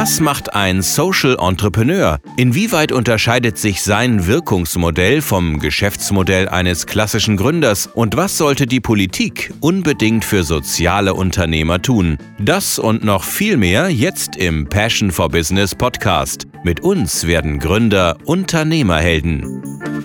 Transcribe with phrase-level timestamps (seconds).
[0.00, 2.20] Was macht ein Social Entrepreneur?
[2.36, 7.88] Inwieweit unterscheidet sich sein Wirkungsmodell vom Geschäftsmodell eines klassischen Gründers?
[7.88, 12.16] Und was sollte die Politik unbedingt für soziale Unternehmer tun?
[12.38, 16.46] Das und noch viel mehr jetzt im Passion for Business Podcast.
[16.62, 19.96] Mit uns werden Gründer Unternehmerhelden.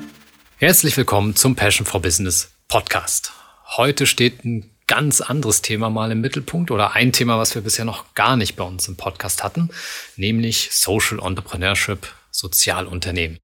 [0.57, 3.31] Herzlich willkommen zum Passion for Business Podcast.
[3.77, 7.85] Heute steht ein ganz anderes Thema mal im Mittelpunkt oder ein Thema, was wir bisher
[7.85, 9.69] noch gar nicht bei uns im Podcast hatten,
[10.15, 13.39] nämlich Social Entrepreneurship, Sozialunternehmen.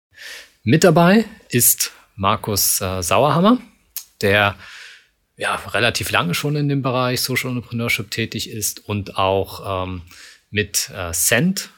[0.63, 3.59] Mit dabei ist Markus äh, Sauerhammer,
[4.21, 4.55] der
[5.38, 10.02] ja relativ lange schon in dem Bereich Social Entrepreneurship tätig ist und auch ähm,
[10.52, 11.69] mit äh, Cent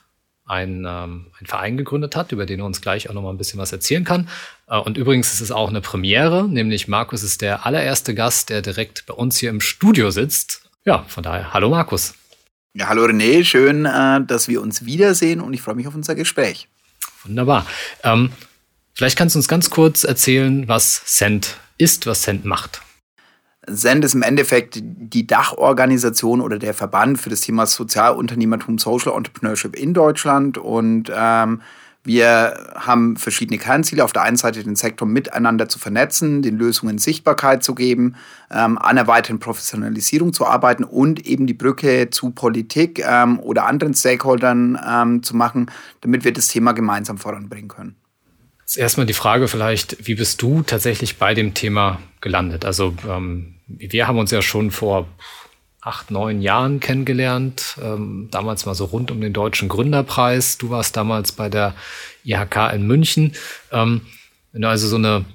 [0.45, 3.37] ein, ähm, ein Verein gegründet hat, über den er uns gleich auch noch mal ein
[3.37, 4.27] bisschen was erzählen kann.
[4.71, 8.63] Äh, und übrigens ist es auch eine Premiere, nämlich Markus ist der allererste Gast, der
[8.63, 10.63] direkt bei uns hier im Studio sitzt.
[10.85, 12.15] Ja, von daher, hallo Markus.
[12.73, 16.15] Ja, hallo René, schön, äh, dass wir uns wiedersehen und ich freue mich auf unser
[16.15, 16.67] Gespräch.
[17.23, 17.67] Wunderbar.
[18.03, 18.31] Ähm,
[18.93, 22.81] vielleicht kannst du uns ganz kurz erzählen, was Cent ist, was Cent macht.
[23.67, 29.75] Send ist im Endeffekt die Dachorganisation oder der Verband für das Thema Sozialunternehmertum, Social Entrepreneurship
[29.75, 30.57] in Deutschland.
[30.57, 31.61] Und ähm,
[32.03, 34.03] wir haben verschiedene Kernziele.
[34.03, 38.15] Auf der einen Seite den Sektor miteinander zu vernetzen, den Lösungen Sichtbarkeit zu geben,
[38.49, 43.65] ähm, an einer weiteren Professionalisierung zu arbeiten und eben die Brücke zu Politik ähm, oder
[43.65, 45.69] anderen Stakeholdern ähm, zu machen,
[46.01, 47.95] damit wir das Thema gemeinsam voranbringen können.
[48.75, 52.65] Erstmal die Frage vielleicht, wie bist du tatsächlich bei dem Thema gelandet?
[52.65, 55.07] Also ähm, wir haben uns ja schon vor
[55.81, 60.57] acht, neun Jahren kennengelernt, ähm, damals mal so rund um den Deutschen Gründerpreis.
[60.57, 61.73] Du warst damals bei der
[62.23, 63.33] IHK in München.
[63.71, 64.01] Ähm,
[64.51, 65.25] wenn du also so eine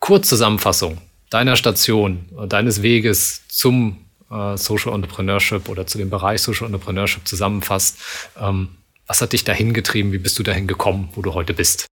[0.00, 0.98] Kurzzusammenfassung
[1.30, 3.98] deiner Station, deines Weges zum
[4.30, 7.98] äh, Social Entrepreneurship oder zu dem Bereich Social Entrepreneurship zusammenfasst,
[8.40, 8.68] ähm,
[9.06, 10.12] was hat dich dahin getrieben?
[10.12, 11.86] Wie bist du dahin gekommen, wo du heute bist?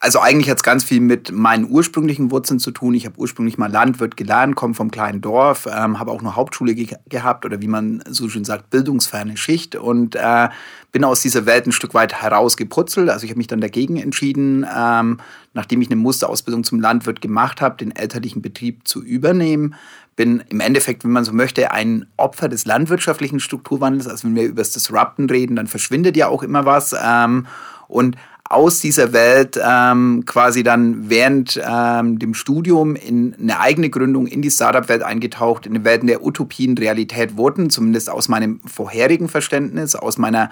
[0.00, 2.94] Also eigentlich hat es ganz viel mit meinen ursprünglichen Wurzeln zu tun.
[2.94, 6.74] Ich habe ursprünglich mal Landwirt gelernt, komme vom kleinen Dorf, ähm, habe auch eine Hauptschule
[6.76, 10.48] ge gehabt oder wie man so schön sagt, bildungsferne Schicht und äh,
[10.92, 13.10] bin aus dieser Welt ein Stück weit herausgeputzelt.
[13.10, 15.18] Also ich habe mich dann dagegen entschieden, ähm,
[15.52, 19.74] nachdem ich eine Musterausbildung zum Landwirt gemacht habe, den elterlichen Betrieb zu übernehmen.
[20.14, 24.06] Bin im Endeffekt, wenn man so möchte, ein Opfer des landwirtschaftlichen Strukturwandels.
[24.06, 26.94] Also wenn wir über das Disrupten reden, dann verschwindet ja auch immer was.
[27.00, 27.46] Ähm,
[27.88, 28.16] und
[28.48, 34.40] aus dieser Welt ähm, quasi dann während ähm, dem Studium in eine eigene Gründung in
[34.40, 39.94] die Startup-Welt eingetaucht, in die Welten der Utopien Realität wurden, zumindest aus meinem vorherigen Verständnis,
[39.94, 40.50] aus meiner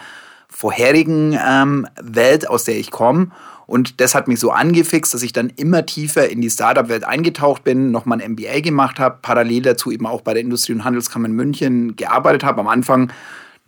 [0.48, 3.30] vorherigen ähm, Welt, aus der ich komme.
[3.66, 7.64] Und das hat mich so angefixt, dass ich dann immer tiefer in die Startup-Welt eingetaucht
[7.64, 11.26] bin, nochmal ein MBA gemacht habe, parallel dazu eben auch bei der Industrie- und Handelskammer
[11.26, 12.60] in München gearbeitet habe.
[12.60, 13.10] Am Anfang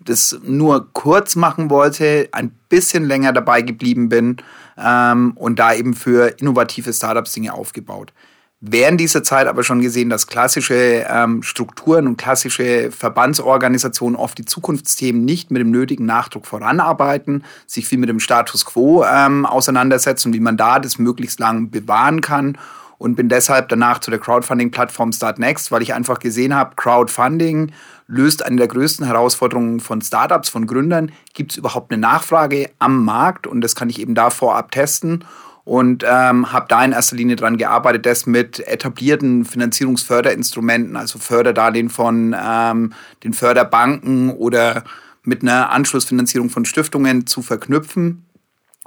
[0.00, 4.36] das nur kurz machen wollte, ein bisschen länger dabei geblieben bin
[4.76, 8.12] ähm, und da eben für innovative Startups Dinge aufgebaut.
[8.60, 14.44] Während dieser Zeit aber schon gesehen, dass klassische ähm, Strukturen und klassische Verbandsorganisationen oft die
[14.44, 20.32] Zukunftsthemen nicht mit dem nötigen Nachdruck voranarbeiten, sich viel mit dem Status quo ähm, auseinandersetzen
[20.32, 22.58] wie man da das möglichst lang bewahren kann
[22.98, 27.72] und bin deshalb danach zu der Crowdfunding-Plattform Startnext, weil ich einfach gesehen habe, Crowdfunding
[28.08, 31.12] löst eine der größten Herausforderungen von Startups, von Gründern.
[31.34, 33.46] Gibt es überhaupt eine Nachfrage am Markt?
[33.46, 35.24] Und das kann ich eben da vorab testen
[35.68, 41.90] und ähm, habe da in erster Linie daran gearbeitet, das mit etablierten Finanzierungsförderinstrumenten, also Förderdarlehen
[41.90, 44.82] von ähm, den Förderbanken oder
[45.24, 48.24] mit einer Anschlussfinanzierung von Stiftungen zu verknüpfen.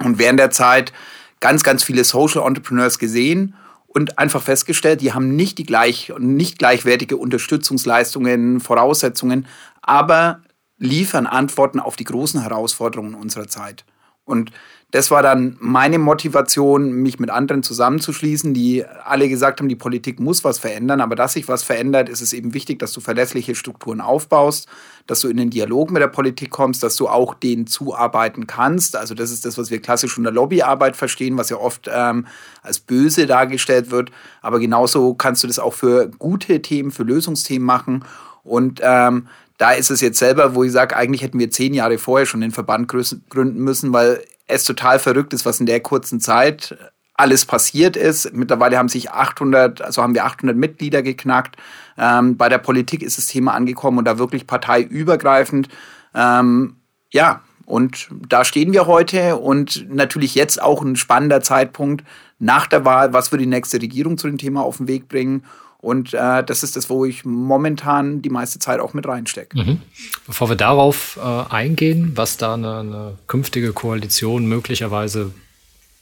[0.00, 0.92] Und während der Zeit
[1.38, 3.54] ganz, ganz viele Social Entrepreneurs gesehen
[3.94, 9.46] und einfach festgestellt, die haben nicht die gleich, nicht gleichwertige Unterstützungsleistungen, Voraussetzungen,
[9.82, 10.42] aber
[10.78, 13.84] liefern Antworten auf die großen Herausforderungen unserer Zeit.
[14.24, 14.50] Und
[14.92, 20.20] das war dann meine Motivation, mich mit anderen zusammenzuschließen, die alle gesagt haben, die Politik
[20.20, 21.00] muss was verändern.
[21.00, 24.68] Aber dass sich was verändert, ist es eben wichtig, dass du verlässliche Strukturen aufbaust,
[25.06, 28.94] dass du in den Dialog mit der Politik kommst, dass du auch denen zuarbeiten kannst.
[28.94, 32.26] Also das ist das, was wir klassisch unter Lobbyarbeit verstehen, was ja oft ähm,
[32.62, 34.10] als böse dargestellt wird.
[34.42, 38.04] Aber genauso kannst du das auch für gute Themen, für Lösungsthemen machen.
[38.44, 39.28] Und ähm,
[39.62, 42.40] da ist es jetzt selber, wo ich sage, eigentlich hätten wir zehn Jahre vorher schon
[42.40, 46.76] den Verband gründen müssen, weil es total verrückt ist, was in der kurzen Zeit
[47.14, 48.34] alles passiert ist.
[48.34, 51.54] Mittlerweile haben sich 800, also haben wir 800 Mitglieder geknackt.
[51.96, 55.68] Ähm, bei der Politik ist das Thema angekommen und da wirklich parteiübergreifend.
[56.12, 56.78] Ähm,
[57.12, 62.02] ja, und da stehen wir heute und natürlich jetzt auch ein spannender Zeitpunkt
[62.40, 63.12] nach der Wahl.
[63.12, 65.44] Was wird die nächste Regierung zu dem Thema auf den Weg bringen?
[65.82, 69.58] Und äh, das ist das, wo ich momentan die meiste Zeit auch mit reinstecke.
[69.58, 69.82] Mhm.
[70.28, 75.34] Bevor wir darauf äh, eingehen, was da eine, eine, künftige Koalition möglicherweise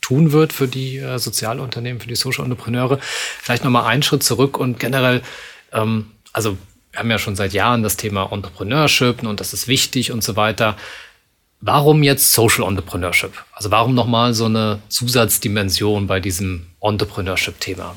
[0.03, 4.59] tun wird für die äh, Sozialunternehmen, für die Social Entrepreneure, vielleicht nochmal einen Schritt zurück
[4.59, 5.23] und generell,
[5.73, 6.59] ähm, also
[6.93, 10.37] wir haben ja schon seit Jahren das Thema Entrepreneurship und das ist wichtig und so
[10.37, 10.77] weiter.
[11.63, 13.33] Warum jetzt Social Entrepreneurship?
[13.55, 17.95] Also warum nochmal so eine Zusatzdimension bei diesem Entrepreneurship-Thema?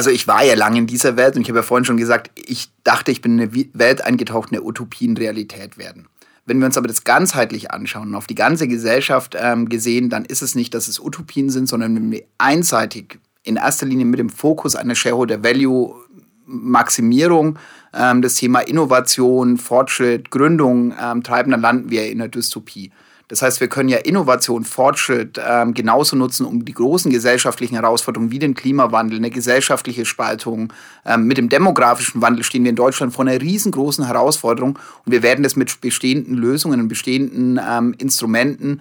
[0.00, 2.30] Also ich war ja lange in dieser Welt und ich habe ja vorhin schon gesagt,
[2.34, 6.08] ich dachte, ich bin in eine Welt eingetaucht, in der Utopien Realität werden.
[6.46, 10.24] Wenn wir uns aber das ganzheitlich anschauen und auf die ganze Gesellschaft ähm, gesehen, dann
[10.24, 14.18] ist es nicht, dass es Utopien sind, sondern wenn wir einseitig in erster Linie mit
[14.18, 15.94] dem Fokus einer Shareholder Value
[16.46, 17.58] Maximierung
[17.92, 22.90] ähm, das Thema Innovation, Fortschritt, Gründung ähm, treiben, dann landen wir in einer Dystopie.
[23.30, 28.32] Das heißt, wir können ja Innovation, Fortschritt ähm, genauso nutzen, um die großen gesellschaftlichen Herausforderungen
[28.32, 30.72] wie den Klimawandel, eine gesellschaftliche Spaltung,
[31.06, 35.22] ähm, mit dem demografischen Wandel stehen wir in Deutschland vor einer riesengroßen Herausforderung und wir
[35.22, 38.80] werden das mit bestehenden Lösungen und bestehenden ähm, Instrumenten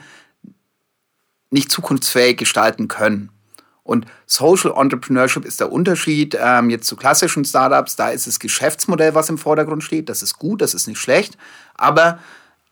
[1.52, 3.30] nicht zukunftsfähig gestalten können.
[3.84, 7.96] Und Social Entrepreneurship ist der Unterschied ähm, jetzt zu klassischen Startups.
[7.96, 10.10] Da ist das Geschäftsmodell, was im Vordergrund steht.
[10.10, 11.38] Das ist gut, das ist nicht schlecht.
[11.76, 12.18] Aber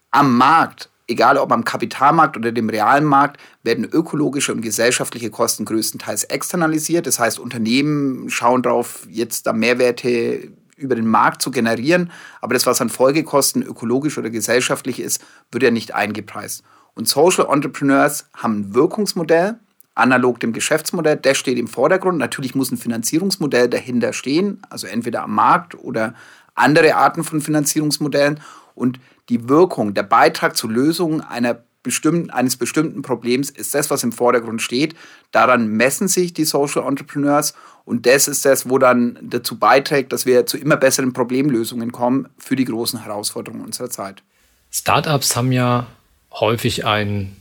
[0.10, 5.66] am Markt egal ob am Kapitalmarkt oder dem realen Markt, werden ökologische und gesellschaftliche Kosten
[5.66, 7.08] größtenteils externalisiert.
[7.08, 12.68] Das heißt, Unternehmen schauen darauf, jetzt da Mehrwerte über den Markt zu generieren, aber das,
[12.68, 16.64] was an Folgekosten ökologisch oder gesellschaftlich ist, wird ja nicht eingepreist.
[16.94, 19.60] Und Social Entrepreneurs haben ein Wirkungsmodell,
[19.96, 22.20] analog dem Geschäftsmodell, das steht im Vordergrund.
[22.20, 26.14] Natürlich muss ein Finanzierungsmodell dahinter stehen, also entweder am Markt oder
[26.54, 28.40] andere Arten von Finanzierungsmodellen.
[28.78, 34.04] Und die Wirkung, der Beitrag zur Lösung einer bestimmten, eines bestimmten Problems ist das, was
[34.04, 34.96] im Vordergrund steht.
[35.32, 37.54] Daran messen sich die Social Entrepreneurs
[37.86, 42.28] und das ist das, wo dann dazu beiträgt, dass wir zu immer besseren Problemlösungen kommen
[42.38, 44.22] für die großen Herausforderungen unserer Zeit.
[44.70, 45.88] Startups haben ja
[46.34, 47.38] häufig einen,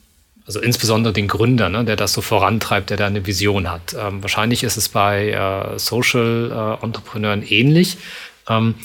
[0.47, 3.97] also insbesondere den Gründer, ne, der das so vorantreibt, der da eine Vision hat.
[3.99, 7.99] Ähm, wahrscheinlich ist es bei äh, Social äh, Entrepreneuren ähnlich.
[8.49, 8.77] Ähm,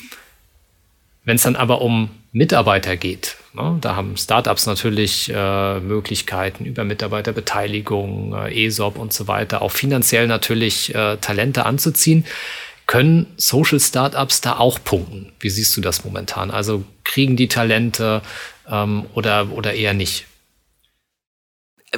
[1.23, 3.35] Wenn es dann aber um Mitarbeiter geht.
[3.53, 3.77] Ne?
[3.81, 10.27] Da haben Startups natürlich äh, Möglichkeiten über Mitarbeiterbeteiligung, äh, ESOP und so weiter, auch finanziell
[10.27, 12.25] natürlich äh, Talente anzuziehen.
[12.87, 15.31] Können Social Startups da auch punkten?
[15.39, 16.51] Wie siehst du das momentan?
[16.51, 18.21] Also kriegen die Talente
[18.69, 20.25] ähm, oder, oder eher nicht?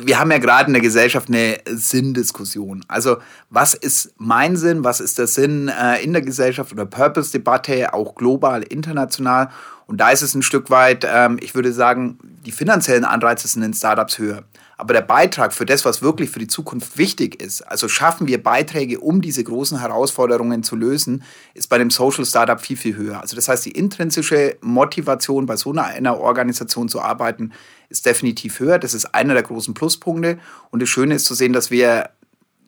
[0.01, 2.83] wir haben ja gerade in der Gesellschaft eine Sinndiskussion.
[2.88, 3.18] Also
[3.51, 5.71] was ist mein Sinn, was ist der Sinn
[6.01, 9.51] in der Gesellschaft oder Purpose-Debatte, auch global, international.
[9.85, 13.63] Und da ist es ein Stück weit, ähm, ich würde sagen, die finanziellen Anreize sind
[13.63, 14.44] in Startups höher.
[14.77, 18.41] Aber der Beitrag für das, was wirklich für die Zukunft wichtig ist, also schaffen wir
[18.41, 23.21] Beiträge, um diese großen Herausforderungen zu lösen, ist bei dem Social Startup viel, viel höher.
[23.21, 27.51] Also das heißt, die intrinsische Motivation, bei so einer Organisation zu arbeiten,
[27.89, 28.79] ist definitiv höher.
[28.79, 30.39] Das ist einer der großen Pluspunkte.
[30.71, 32.09] Und das Schöne ist zu sehen, dass wir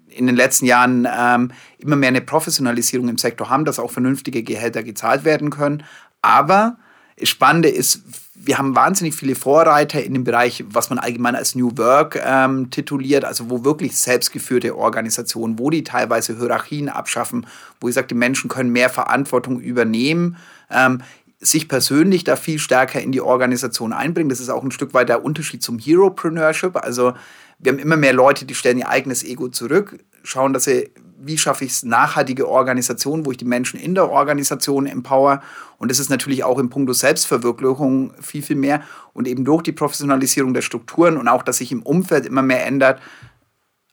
[0.07, 4.43] in den letzten Jahren ähm, immer mehr eine Professionalisierung im Sektor haben, dass auch vernünftige
[4.43, 5.83] Gehälter gezahlt werden können.
[6.21, 6.77] Aber
[7.23, 8.01] Spannende ist,
[8.35, 12.69] wir haben wahnsinnig viele Vorreiter in dem Bereich, was man allgemein als New Work ähm,
[12.69, 17.47] tituliert, also wo wirklich selbstgeführte Organisationen, wo die teilweise Hierarchien abschaffen,
[17.79, 20.37] wo ich sage, die Menschen können mehr Verantwortung übernehmen.
[20.69, 21.01] Ähm,
[21.39, 24.29] sich persönlich da viel stärker in die Organisation einbringen.
[24.29, 26.75] Das ist auch ein Stück weit der Unterschied zum Heropreneurship.
[26.75, 27.13] Also
[27.59, 30.91] wir haben immer mehr Leute, die stellen ihr eigenes Ego zurück, schauen, dass sie
[31.25, 35.41] wie schaffe ich es, nachhaltige Organisation, wo ich die Menschen in der Organisation empower.
[35.77, 38.81] Und das ist natürlich auch im Punkt Selbstverwirklichung viel, viel mehr.
[39.13, 42.65] Und eben durch die Professionalisierung der Strukturen und auch, dass sich im Umfeld immer mehr
[42.65, 43.01] ändert,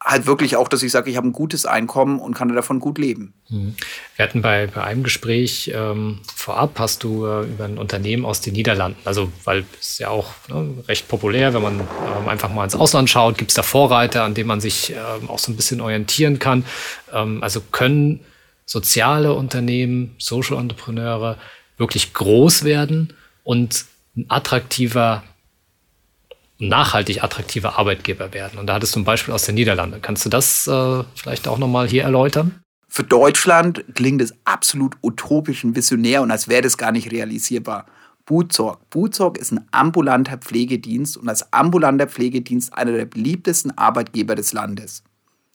[0.05, 2.99] halt wirklich auch, dass ich sage, ich habe ein gutes Einkommen und kann davon gut
[2.99, 3.35] leben.
[3.49, 3.77] Mhm.
[4.17, 8.41] Wir hatten bei, bei einem Gespräch ähm, vorab, hast du äh, über ein Unternehmen aus
[8.41, 12.65] den Niederlanden, also weil es ja auch ne, recht populär, wenn man ähm, einfach mal
[12.65, 15.57] ins Ausland schaut, gibt es da Vorreiter, an denen man sich ähm, auch so ein
[15.57, 16.65] bisschen orientieren kann.
[17.13, 18.21] Ähm, also können
[18.67, 21.37] soziale Unternehmen, Social Entrepreneure
[21.77, 23.13] wirklich groß werden
[23.45, 23.85] und
[24.17, 25.23] ein attraktiver
[26.69, 28.59] nachhaltig attraktive Arbeitgeber werden.
[28.59, 30.01] Und da hattest du ein Beispiel aus den Niederlanden.
[30.01, 32.63] Kannst du das äh, vielleicht auch nochmal hier erläutern?
[32.89, 37.87] Für Deutschland klingt es absolut utopisch und visionär und als wäre das gar nicht realisierbar.
[38.27, 38.89] Buzorg.
[38.91, 45.03] Buzorg ist ein ambulanter Pflegedienst und als ambulanter Pflegedienst einer der beliebtesten Arbeitgeber des Landes.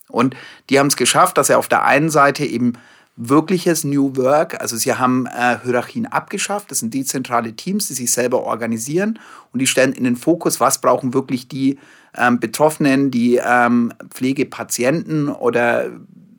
[0.10, 0.36] Und
[0.70, 2.74] die haben es geschafft, dass er auf der einen Seite eben
[3.18, 4.62] wirkliches New Work.
[4.62, 6.72] Also sie haben äh, Hierarchien abgeschafft.
[6.72, 9.20] Das sind dezentrale Teams, die sich selber organisieren
[9.52, 11.80] und die stellen in den Fokus, was brauchen wirklich die
[12.16, 15.90] ähm, Betroffenen, die ähm, Pflegepatienten oder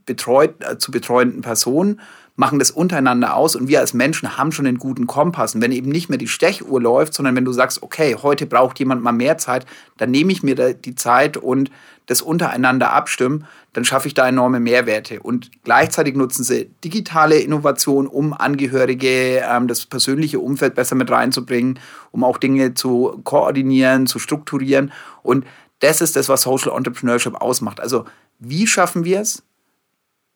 [0.06, 2.00] betreut, äh, zu betreuenden Personen.
[2.37, 5.56] machen das untereinander aus und wir als Menschen haben schon einen guten Kompass.
[5.56, 8.78] Und wenn eben nicht mehr die Stechuhr läuft, sondern wenn du sagst, okay, heute braucht
[8.78, 9.66] jemand mal mehr Zeit,
[9.97, 11.73] dann nehme ich mir die Zeit und
[12.09, 15.21] das untereinander abstimmen, dann schaffe ich da enorme Mehrwerte.
[15.21, 21.79] Und gleichzeitig nutzen sie digitale Innovation, um Angehörige, ähm, das persönliche Umfeld besser mit reinzubringen,
[22.11, 24.91] um auch Dinge zu koordinieren, zu strukturieren.
[25.23, 25.45] Und
[25.81, 27.79] das ist das, was Social Entrepreneurship ausmacht.
[27.79, 28.07] Also
[28.38, 29.43] wie schaffen wir es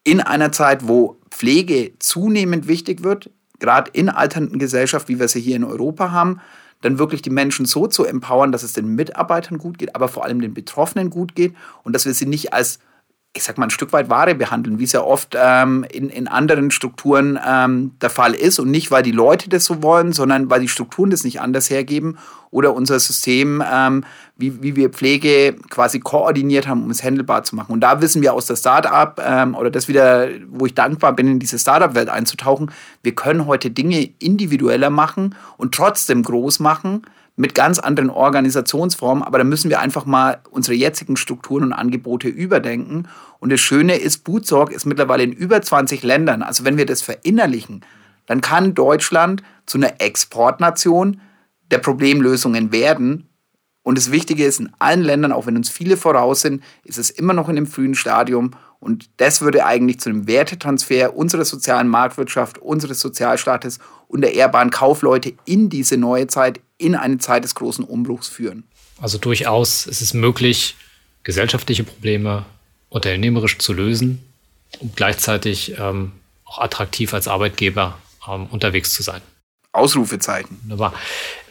[0.04, 5.40] in einer Zeit, wo Pflege zunehmend wichtig wird, gerade in alternden Gesellschaft, wie wir sie
[5.40, 6.40] hier in Europa haben,
[6.82, 10.24] dann wirklich die Menschen so zu empowern, dass es den Mitarbeitern gut geht, aber vor
[10.24, 12.78] allem den Betroffenen gut geht und dass wir sie nicht als
[13.34, 16.28] ich sag mal, ein Stück weit Ware behandeln, wie es ja oft ähm, in, in
[16.28, 18.58] anderen Strukturen ähm, der Fall ist.
[18.58, 21.70] Und nicht, weil die Leute das so wollen, sondern weil die Strukturen das nicht anders
[21.70, 22.18] hergeben
[22.50, 24.04] oder unser System, ähm,
[24.36, 27.72] wie, wie wir Pflege quasi koordiniert haben, um es handelbar zu machen.
[27.72, 31.26] Und da wissen wir aus der Startup, ähm, oder das wieder, wo ich dankbar bin,
[31.28, 32.70] in diese Startup-Welt einzutauchen,
[33.02, 37.02] wir können heute Dinge individueller machen und trotzdem groß machen
[37.36, 42.28] mit ganz anderen Organisationsformen, aber da müssen wir einfach mal unsere jetzigen Strukturen und Angebote
[42.28, 43.08] überdenken.
[43.38, 46.42] Und das Schöne ist, Bootsorg ist mittlerweile in über 20 Ländern.
[46.42, 47.84] Also wenn wir das verinnerlichen,
[48.26, 51.20] dann kann Deutschland zu einer Exportnation
[51.70, 53.28] der Problemlösungen werden.
[53.82, 57.10] Und das Wichtige ist, in allen Ländern, auch wenn uns viele voraus sind, ist es
[57.10, 58.52] immer noch in dem frühen Stadium.
[58.78, 64.70] Und das würde eigentlich zu einem Wertetransfer unserer sozialen Marktwirtschaft, unseres Sozialstaates und der ehrbaren
[64.70, 68.64] Kaufleute in diese neue Zeit, in eine Zeit des großen Umbruchs führen.
[69.00, 70.76] Also durchaus ist es möglich,
[71.22, 72.44] gesellschaftliche Probleme
[72.88, 74.22] unternehmerisch zu lösen
[74.80, 76.12] und gleichzeitig ähm,
[76.44, 77.98] auch attraktiv als Arbeitgeber
[78.28, 79.22] ähm, unterwegs zu sein.
[79.72, 80.58] Ausrufezeichen.
[80.62, 80.92] Wunderbar.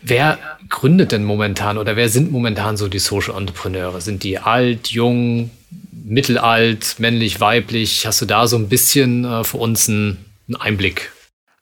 [0.04, 0.38] Wer
[0.70, 4.00] gründet denn momentan oder wer sind momentan so die Social Entrepreneure?
[4.00, 5.50] Sind die alt, jung,
[5.92, 8.06] mittelalt, männlich, weiblich?
[8.06, 11.12] Hast du da so ein bisschen äh, für uns einen, einen Einblick?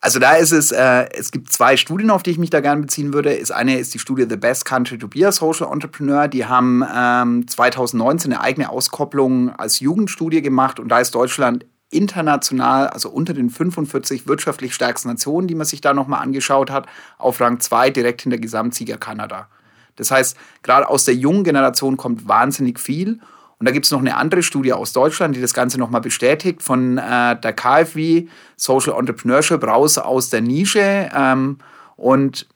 [0.01, 2.81] Also da ist es, äh, es gibt zwei Studien, auf die ich mich da gerne
[2.81, 3.33] beziehen würde.
[3.33, 6.29] Ist eine ist die Studie The Best Country to Be a Social Entrepreneur.
[6.29, 12.87] Die haben ähm, 2019 eine eigene Auskopplung als Jugendstudie gemacht und da ist Deutschland international,
[12.87, 16.87] also unter den 45 wirtschaftlich stärksten Nationen, die man sich da nochmal angeschaut hat,
[17.17, 19.49] auf Rang 2 direkt hinter Gesamtsieger Kanada.
[19.95, 23.19] Das heißt, gerade aus der jungen Generation kommt wahnsinnig viel.
[23.59, 26.63] Und da gibt es noch eine andere Studie aus Deutschland, die das Ganze nochmal bestätigt,
[26.63, 31.09] von äh, der KfW, Social Entrepreneurship, raus aus der Nische.
[31.13, 31.57] Ähm,
[31.97, 32.47] und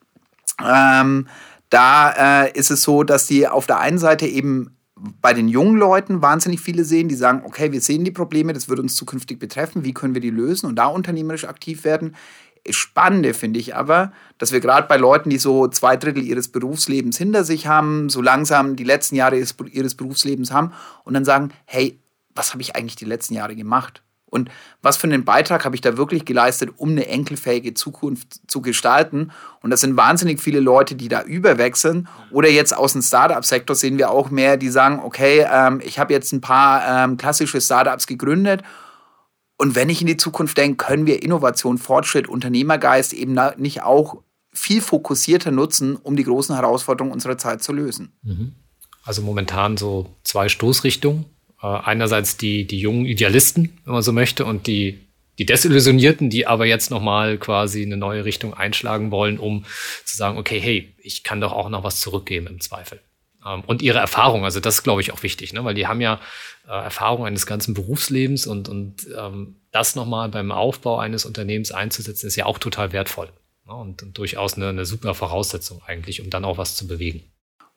[0.63, 1.27] ähm,
[1.69, 4.77] da äh, ist es so, dass die auf der einen Seite eben
[5.21, 8.69] bei den jungen Leuten wahnsinnig viele sehen, die sagen, okay, wir sehen die Probleme, das
[8.69, 12.15] wird uns zukünftig betreffen, wie können wir die lösen und da unternehmerisch aktiv werden.
[12.69, 17.17] Spannende finde ich aber, dass wir gerade bei Leuten, die so zwei Drittel ihres Berufslebens
[17.17, 20.71] hinter sich haben, so langsam die letzten Jahre ihres, Berufslebens haben
[21.03, 21.99] und dann sagen, hey,
[22.33, 24.01] was habe ich eigentlich die letzten Jahre gemacht?
[24.25, 24.49] Und
[24.81, 29.31] was für einen Beitrag habe ich da wirklich geleistet, um eine enkelfähige Zukunft zu gestalten?
[29.61, 32.07] Und das sind wahnsinnig viele Leute, die da überwechseln.
[32.31, 36.13] Oder jetzt aus dem Startup-Sektor sehen wir auch mehr, die sagen, okay, ähm, ich habe
[36.13, 38.63] jetzt ein paar ähm, klassische Startups gegründet
[39.63, 44.21] und wenn ich in die Zukunft denke, können wir Innovation, Fortschritt, Unternehmergeist eben nicht auch
[44.51, 48.11] viel fokussierter nutzen, um die großen Herausforderungen unserer Zeit zu lösen.
[48.23, 48.55] Mhm.
[49.05, 51.23] Also momentan so zwei Stoßrichtungen.
[51.61, 54.99] Äh, einerseits die, die jungen Idealisten, wenn man so möchte, und die,
[55.39, 59.63] die Desillusionierten, die aber jetzt nochmal quasi eine neue Richtung einschlagen wollen, um
[60.03, 62.99] zu sagen, okay, hey, ich kann doch auch noch was zurückgeben im Zweifel.
[63.45, 65.63] Ähm, und ihre Erfahrung, also das ist, glaube ich, auch wichtig, ne?
[65.63, 66.19] weil die haben ja
[66.67, 72.27] äh, Erfahrung eines ganzen Berufslebens und, und ähm, das nochmal beim Aufbau eines Unternehmens einzusetzen,
[72.27, 73.29] ist ja auch total wertvoll.
[73.65, 73.73] Ne?
[73.73, 77.23] Und, und, durchaus eine, eine super Voraussetzung eigentlich, um dann auch was zu bewegen.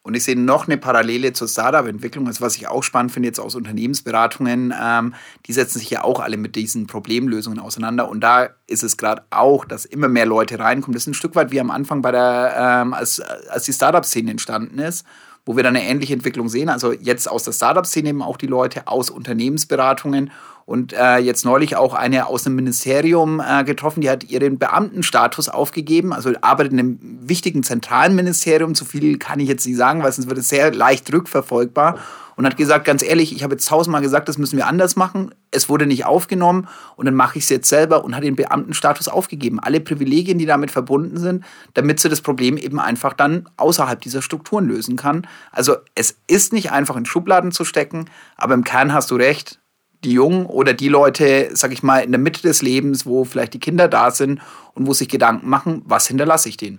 [0.02, 3.40] Und ich sehe noch eine Parallele zur Startup-Entwicklung, also was ich auch spannend finde jetzt
[3.40, 5.14] aus Unternehmensberatungen, ähm,
[5.46, 8.08] die setzen sich ja auch alle mit diesen Problemlösungen auseinander.
[8.08, 10.94] Und da ist es gerade auch, dass immer mehr Leute reinkommen.
[10.94, 14.30] Das ist ein Stück weit wie am Anfang bei der, ähm, als, als die Startup-Szene
[14.30, 15.04] entstanden ist
[15.46, 16.68] wo wir dann eine ähnliche Entwicklung sehen.
[16.68, 20.32] Also jetzt aus der Startup-Szene eben auch die Leute, aus Unternehmensberatungen
[20.66, 25.48] und äh, jetzt neulich auch eine aus einem Ministerium äh, getroffen, die hat ihren Beamtenstatus
[25.48, 28.74] aufgegeben, also arbeitet in einem wichtigen zentralen Ministerium.
[28.74, 31.98] Zu viel kann ich jetzt nicht sagen, weil sonst wird es sehr leicht rückverfolgbar
[32.34, 35.32] und hat gesagt, ganz ehrlich, ich habe jetzt tausendmal gesagt, das müssen wir anders machen.
[35.52, 39.06] Es wurde nicht aufgenommen und dann mache ich es jetzt selber und hat den Beamtenstatus
[39.06, 39.60] aufgegeben.
[39.60, 41.44] Alle Privilegien, die damit verbunden sind,
[41.74, 45.28] damit sie das Problem eben einfach dann außerhalb dieser Strukturen lösen kann.
[45.52, 48.06] Also es ist nicht einfach in Schubladen zu stecken,
[48.36, 49.60] aber im Kern hast du recht.
[50.06, 53.52] Die Jungen oder die Leute, sag ich mal, in der Mitte des Lebens, wo vielleicht
[53.52, 54.40] die Kinder da sind
[54.74, 56.78] und wo sich Gedanken machen, was hinterlasse ich denen?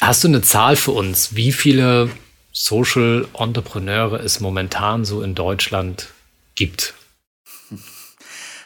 [0.00, 1.36] Hast du eine Zahl für uns?
[1.36, 2.08] Wie viele
[2.52, 6.08] Social Entrepreneure es momentan so in Deutschland
[6.54, 6.94] gibt?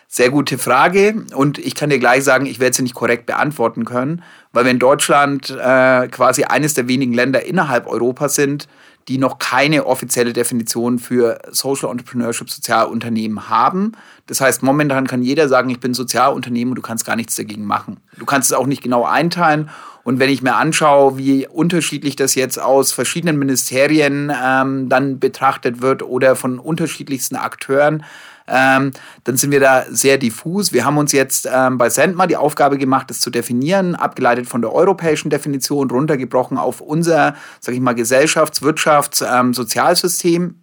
[0.08, 3.84] Sehr gute Frage und ich kann dir gleich sagen, ich werde sie nicht korrekt beantworten
[3.84, 4.22] können,
[4.52, 8.68] weil wir in Deutschland äh, quasi eines der wenigen Länder innerhalb Europas sind,
[9.08, 13.92] die noch keine offizielle Definition für Social Entrepreneurship, Sozialunternehmen haben.
[14.26, 17.64] Das heißt, momentan kann jeder sagen, ich bin Sozialunternehmen und du kannst gar nichts dagegen
[17.64, 17.98] machen.
[18.22, 19.68] Du kannst es auch nicht genau einteilen.
[20.04, 25.82] Und wenn ich mir anschaue, wie unterschiedlich das jetzt aus verschiedenen Ministerien ähm, dann betrachtet
[25.82, 28.04] wird oder von unterschiedlichsten Akteuren,
[28.46, 28.92] ähm,
[29.24, 30.72] dann sind wir da sehr diffus.
[30.72, 34.62] Wir haben uns jetzt ähm, bei Sendma die Aufgabe gemacht, das zu definieren, abgeleitet von
[34.62, 40.60] der europäischen Definition, runtergebrochen auf unser, sag ich mal, Gesellschafts-, Wirtschafts-, ähm, Sozialsystem.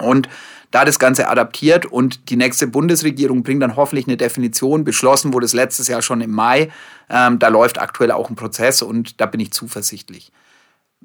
[0.00, 0.28] Und
[0.70, 4.84] da das Ganze adaptiert und die nächste Bundesregierung bringt dann hoffentlich eine Definition.
[4.84, 6.70] Beschlossen wurde es letztes Jahr schon im Mai.
[7.08, 10.32] Ähm, da läuft aktuell auch ein Prozess und da bin ich zuversichtlich.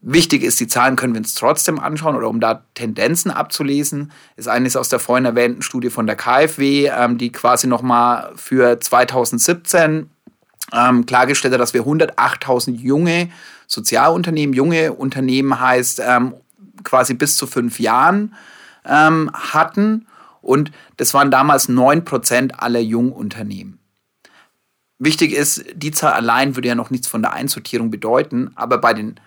[0.02, 4.48] Wichtig ist, die Zahlen können wir uns trotzdem anschauen oder um da Tendenzen abzulesen, ist
[4.48, 10.10] eines aus der vorhin erwähnten Studie von der KfW, ähm, die quasi nochmal für 2017
[10.74, 13.30] ähm, klargestellt hat, dass wir 108.000 junge
[13.68, 16.36] Sozialunternehmen, junge Unternehmen heißt ähm,
[16.84, 18.36] quasi bis zu fünf Jahren
[18.88, 20.08] ähm, hatten
[20.42, 23.80] und das waren damals 9% aller Jungunternehmen.
[24.98, 28.94] Wichtig ist, die Zahl allein würde ja noch nichts von der Einsortierung bedeuten, aber bei
[28.94, 29.20] den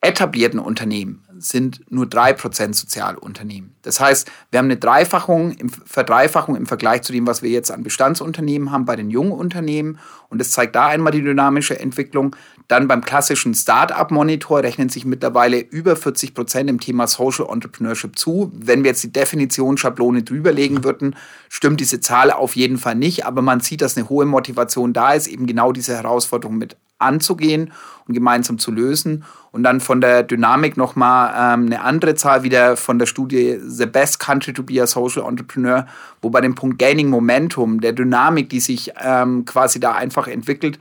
[0.00, 3.74] etablierten Unternehmen sind nur 3% Sozialunternehmen.
[3.82, 7.82] Das heißt, wir haben eine Dreifachung, Verdreifachung im Vergleich zu dem, was wir jetzt an
[7.82, 9.98] Bestandsunternehmen haben bei den jungen Unternehmen.
[10.28, 12.36] Und das zeigt da einmal die dynamische Entwicklung.
[12.68, 18.52] Dann beim klassischen Start-up-Monitor rechnen sich mittlerweile über 40 Prozent im Thema Social Entrepreneurship zu.
[18.54, 21.16] Wenn wir jetzt die Definitionsschablone drüberlegen würden,
[21.48, 23.24] stimmt diese Zahl auf jeden Fall nicht.
[23.24, 27.72] Aber man sieht, dass eine hohe Motivation da ist, eben genau diese Herausforderung mit anzugehen
[28.06, 29.24] und gemeinsam zu lösen.
[29.50, 33.86] Und dann von der Dynamik nochmal ähm, eine andere Zahl wieder von der Studie The
[33.86, 35.86] Best Country to be a Social Entrepreneur,
[36.20, 40.78] wo bei dem Punkt Gaining Momentum, der Dynamik, die sich ähm, quasi da einfach entwickelt,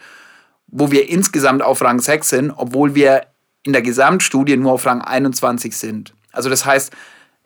[0.68, 3.28] wo wir insgesamt auf Rang 6 sind, obwohl wir
[3.64, 6.14] in der Gesamtstudie nur auf Rang 21 sind.
[6.32, 6.94] Also das heißt,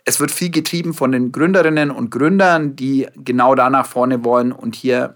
[0.05, 4.51] es wird viel getrieben von den Gründerinnen und Gründern, die genau da nach vorne wollen
[4.51, 5.15] und hier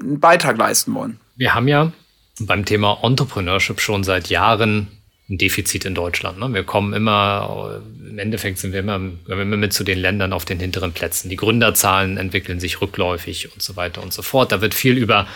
[0.00, 1.20] einen Beitrag leisten wollen.
[1.36, 1.92] Wir haben ja
[2.40, 4.88] beim Thema Entrepreneurship schon seit Jahren
[5.28, 6.38] ein Defizit in Deutschland.
[6.38, 6.52] Ne?
[6.52, 10.44] Wir kommen immer, im Endeffekt sind wir immer, wir immer mit zu den Ländern auf
[10.44, 11.28] den hinteren Plätzen.
[11.28, 14.52] Die Gründerzahlen entwickeln sich rückläufig und so weiter und so fort.
[14.52, 15.26] Da wird viel über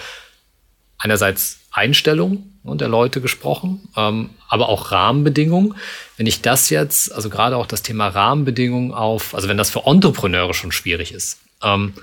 [0.98, 5.74] einerseits Einstellung der Leute gesprochen, ähm, aber auch Rahmenbedingungen.
[6.16, 9.86] Wenn ich das jetzt, also gerade auch das Thema Rahmenbedingungen auf, also wenn das für
[9.86, 11.94] Entrepreneure schon schwierig ist, ähm,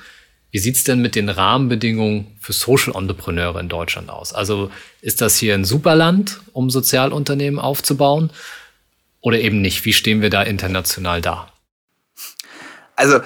[0.52, 4.34] wie sieht's denn mit den Rahmenbedingungen für Social Entrepreneure in Deutschland aus?
[4.34, 8.32] Also ist das hier ein Superland, um Sozialunternehmen aufzubauen
[9.20, 9.84] oder eben nicht?
[9.86, 11.52] Wie stehen wir da international da?
[12.96, 13.20] Also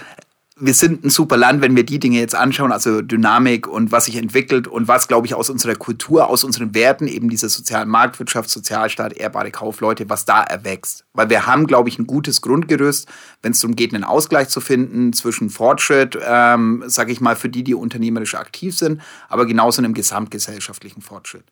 [0.62, 4.06] wir sind ein super Land, wenn wir die Dinge jetzt anschauen, also Dynamik und was
[4.06, 7.90] sich entwickelt und was, glaube ich, aus unserer Kultur, aus unseren Werten, eben dieser sozialen
[7.90, 11.06] Marktwirtschaft, Sozialstaat, ehrbare Kaufleute, was da erwächst.
[11.14, 13.08] Weil wir haben, glaube ich, ein gutes Grundgerüst,
[13.42, 17.50] wenn es darum geht, einen Ausgleich zu finden zwischen Fortschritt, ähm, sage ich mal, für
[17.50, 21.46] die, die unternehmerisch aktiv sind, aber genauso einem gesamtgesellschaftlichen Fortschritt.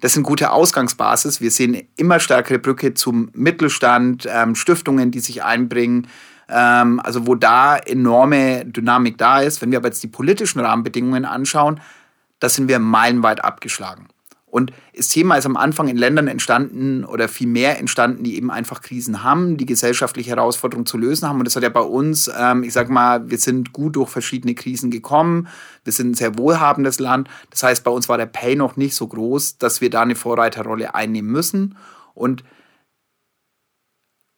[0.00, 1.40] Das sind gute Ausgangsbasis.
[1.40, 6.06] Wir sehen immer stärkere Brücke zum Mittelstand, ähm, Stiftungen, die sich einbringen,
[6.50, 9.62] ähm, also wo da enorme Dynamik da ist.
[9.62, 11.80] Wenn wir aber jetzt die politischen Rahmenbedingungen anschauen,
[12.40, 14.08] da sind wir meilenweit abgeschlagen.
[14.50, 18.50] Und das Thema ist am Anfang in Ländern entstanden oder viel mehr entstanden, die eben
[18.50, 21.38] einfach Krisen haben, die gesellschaftliche Herausforderungen zu lösen haben.
[21.38, 24.56] Und das hat ja bei uns, ähm, ich sag mal, wir sind gut durch verschiedene
[24.56, 25.46] Krisen gekommen.
[25.84, 27.28] Wir sind ein sehr wohlhabendes Land.
[27.50, 30.16] Das heißt, bei uns war der Pay noch nicht so groß, dass wir da eine
[30.16, 31.76] Vorreiterrolle einnehmen müssen.
[32.14, 32.42] Und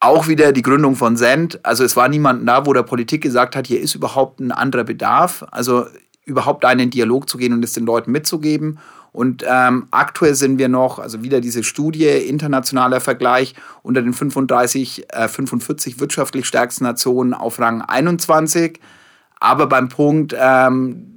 [0.03, 1.59] auch wieder die Gründung von Send.
[1.65, 4.83] Also es war niemand da, wo der Politik gesagt hat, hier ist überhaupt ein anderer
[4.83, 5.45] Bedarf.
[5.51, 5.85] Also
[6.25, 8.79] überhaupt einen Dialog zu gehen und es den Leuten mitzugeben.
[9.11, 15.05] Und ähm, aktuell sind wir noch, also wieder diese Studie, internationaler Vergleich, unter den 35,
[15.09, 18.79] äh, 45 wirtschaftlich stärksten Nationen auf Rang 21
[19.43, 21.12] aber beim Punkt ähm,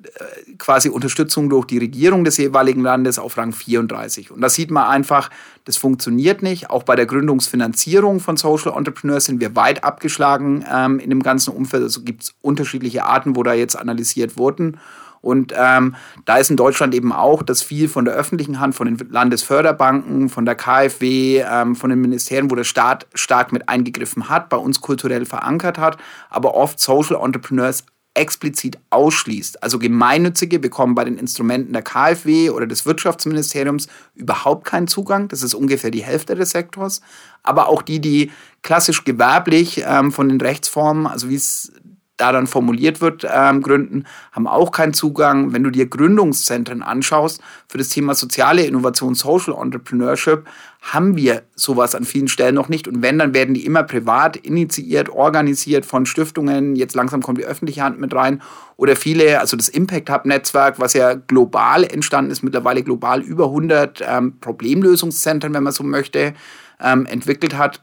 [0.58, 4.30] quasi Unterstützung durch die Regierung des jeweiligen Landes auf Rang 34.
[4.30, 5.30] Und da sieht man einfach,
[5.64, 6.70] das funktioniert nicht.
[6.70, 11.54] Auch bei der Gründungsfinanzierung von Social Entrepreneurs sind wir weit abgeschlagen ähm, in dem ganzen
[11.54, 11.82] Umfeld.
[11.82, 14.78] Also gibt es unterschiedliche Arten, wo da jetzt analysiert wurden.
[15.26, 18.86] Und ähm, da ist in Deutschland eben auch, dass viel von der öffentlichen Hand, von
[18.86, 24.28] den Landesförderbanken, von der KfW, ähm, von den Ministerien, wo der Staat stark mit eingegriffen
[24.28, 25.98] hat, bei uns kulturell verankert hat,
[26.30, 27.84] aber oft Social Entrepreneurs
[28.16, 29.62] explizit ausschließt.
[29.62, 35.28] Also Gemeinnützige bekommen bei den Instrumenten der KfW oder des Wirtschaftsministeriums überhaupt keinen Zugang.
[35.28, 37.02] Das ist ungefähr die Hälfte des Sektors.
[37.42, 38.30] Aber auch die, die
[38.62, 41.72] klassisch gewerblich ähm, von den Rechtsformen, also wie es
[42.16, 45.52] da dann formuliert wird, ähm, gründen, haben auch keinen Zugang.
[45.52, 50.46] Wenn du dir Gründungszentren anschaust für das Thema soziale Innovation, Social Entrepreneurship,
[50.80, 52.88] haben wir sowas an vielen Stellen noch nicht.
[52.88, 56.76] Und wenn, dann werden die immer privat initiiert, organisiert von Stiftungen.
[56.76, 58.40] Jetzt langsam kommt die öffentliche Hand mit rein.
[58.76, 63.46] Oder viele, also das Impact Hub Netzwerk, was ja global entstanden ist, mittlerweile global über
[63.46, 66.34] 100 ähm, Problemlösungszentren, wenn man so möchte,
[66.80, 67.82] ähm, entwickelt hat,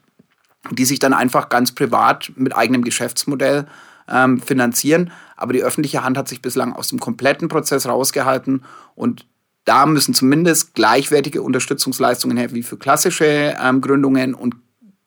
[0.71, 3.67] die sich dann einfach ganz privat mit eigenem Geschäftsmodell
[4.09, 5.11] ähm, finanzieren.
[5.35, 8.63] Aber die öffentliche Hand hat sich bislang aus dem kompletten Prozess rausgehalten
[8.95, 9.25] und
[9.65, 14.55] da müssen zumindest gleichwertige Unterstützungsleistungen her wie für klassische ähm, Gründungen und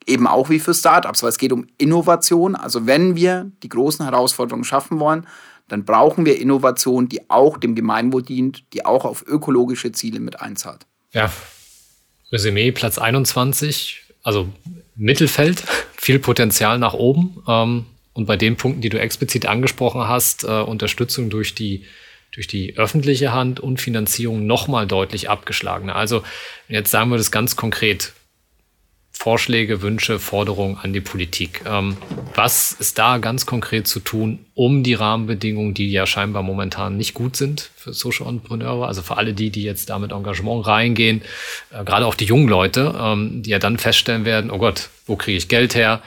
[0.06, 2.54] eben auch wie für Startups, weil es geht um Innovation.
[2.54, 5.26] Also wenn wir die großen Herausforderungen schaffen wollen,
[5.68, 10.40] dann brauchen wir Innovation, die auch dem Gemeinwohl dient, die auch auf ökologische Ziele mit
[10.40, 10.86] einzahlt.
[11.12, 11.30] Ja,
[12.30, 14.48] Resümee Platz 21, also
[14.94, 15.62] Mittelfeld,
[15.96, 17.42] viel Potenzial nach oben.
[17.48, 21.84] Ähm, und bei den Punkten, die du explizit angesprochen hast, äh, Unterstützung durch die,
[22.32, 25.90] durch die öffentliche Hand und Finanzierung nochmal deutlich abgeschlagen.
[25.90, 26.22] Also
[26.68, 28.14] jetzt sagen wir das ganz konkret.
[29.18, 31.62] Vorschläge, Wünsche, Forderungen an die Politik.
[31.66, 31.96] Ähm,
[32.34, 37.14] was ist da ganz konkret zu tun, um die Rahmenbedingungen, die ja scheinbar momentan nicht
[37.14, 41.22] gut sind für Social Entrepreneure, also für alle die, die jetzt da mit Engagement reingehen,
[41.70, 45.16] äh, gerade auch die jungen Leute, ähm, die ja dann feststellen werden, oh Gott, wo
[45.16, 46.02] kriege ich Geld her?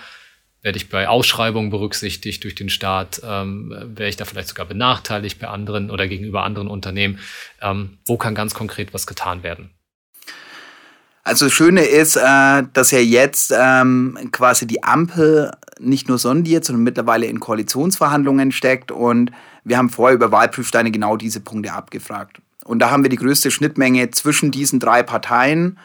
[0.62, 5.40] Werde ich bei Ausschreibungen berücksichtigt durch den Staat, ähm, werde ich da vielleicht sogar benachteiligt
[5.40, 7.20] bei anderen oder gegenüber anderen Unternehmen.
[7.62, 9.72] Ähm, wo kann ganz konkret was getan werden?
[11.24, 16.66] Also das Schöne ist, äh, dass ja jetzt ähm, quasi die Ampel nicht nur sondiert,
[16.66, 19.32] sondern mittlerweile in Koalitionsverhandlungen steckt und
[19.64, 22.42] wir haben vorher über Wahlprüfsteine genau diese Punkte abgefragt.
[22.66, 25.78] Und da haben wir die größte Schnittmenge zwischen diesen drei Parteien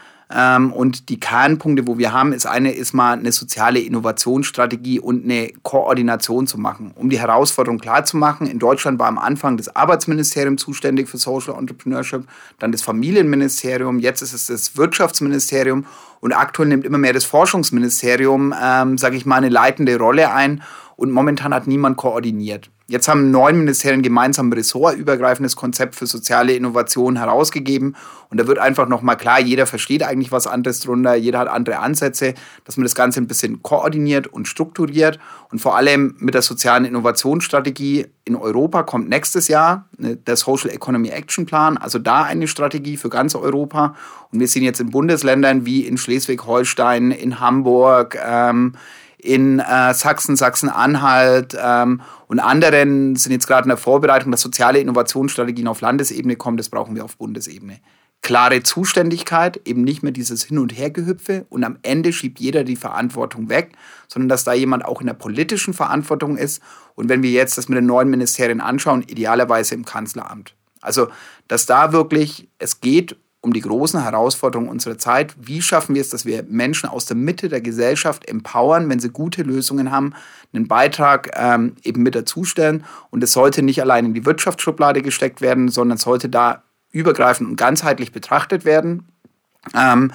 [0.72, 5.52] und die Kernpunkte, wo wir haben, ist eine, ist mal eine soziale Innovationsstrategie und eine
[5.62, 8.48] Koordination zu machen, um die Herausforderung klar zu machen.
[8.48, 12.24] In Deutschland war am Anfang das Arbeitsministerium zuständig für Social Entrepreneurship,
[12.58, 15.86] dann das Familienministerium, jetzt ist es das Wirtschaftsministerium
[16.20, 20.62] und aktuell nimmt immer mehr das Forschungsministerium, ähm, sage ich mal, eine leitende Rolle ein
[20.96, 22.70] und momentan hat niemand koordiniert.
[22.86, 27.96] Jetzt haben neun Ministerien gemeinsam ein ressortübergreifendes Konzept für soziale Innovation herausgegeben.
[28.28, 31.78] Und da wird einfach nochmal klar, jeder versteht eigentlich was anderes drunter, jeder hat andere
[31.78, 32.34] Ansätze,
[32.66, 35.18] dass man das Ganze ein bisschen koordiniert und strukturiert.
[35.50, 40.70] Und vor allem mit der sozialen Innovationsstrategie in Europa kommt nächstes Jahr ne, der Social
[40.70, 43.94] Economy Action Plan, also da eine Strategie für ganz Europa.
[44.30, 48.74] Und wir sehen jetzt in Bundesländern wie in Schleswig-Holstein, in Hamburg, ähm,
[49.24, 54.80] in äh, Sachsen, Sachsen-Anhalt ähm, und anderen sind jetzt gerade in der Vorbereitung, dass soziale
[54.80, 56.58] Innovationsstrategien auf Landesebene kommen.
[56.58, 57.78] Das brauchen wir auf Bundesebene.
[58.20, 62.76] Klare Zuständigkeit, eben nicht mehr dieses Hin- und Hergehüpfe und am Ende schiebt jeder die
[62.76, 63.72] Verantwortung weg,
[64.08, 66.62] sondern dass da jemand auch in der politischen Verantwortung ist.
[66.94, 70.54] Und wenn wir jetzt das mit den neuen Ministerien anschauen, idealerweise im Kanzleramt.
[70.82, 71.08] Also,
[71.48, 75.34] dass da wirklich es geht um die großen Herausforderungen unserer Zeit.
[75.38, 79.10] Wie schaffen wir es, dass wir Menschen aus der Mitte der Gesellschaft empowern, wenn sie
[79.10, 80.14] gute Lösungen haben,
[80.54, 82.84] einen Beitrag ähm, eben mit dazustellen.
[83.10, 87.56] Und es sollte nicht allein in die Wirtschaftsschublade gesteckt werden, sondern sollte da übergreifend und
[87.56, 89.08] ganzheitlich betrachtet werden.
[89.74, 90.10] Ähm,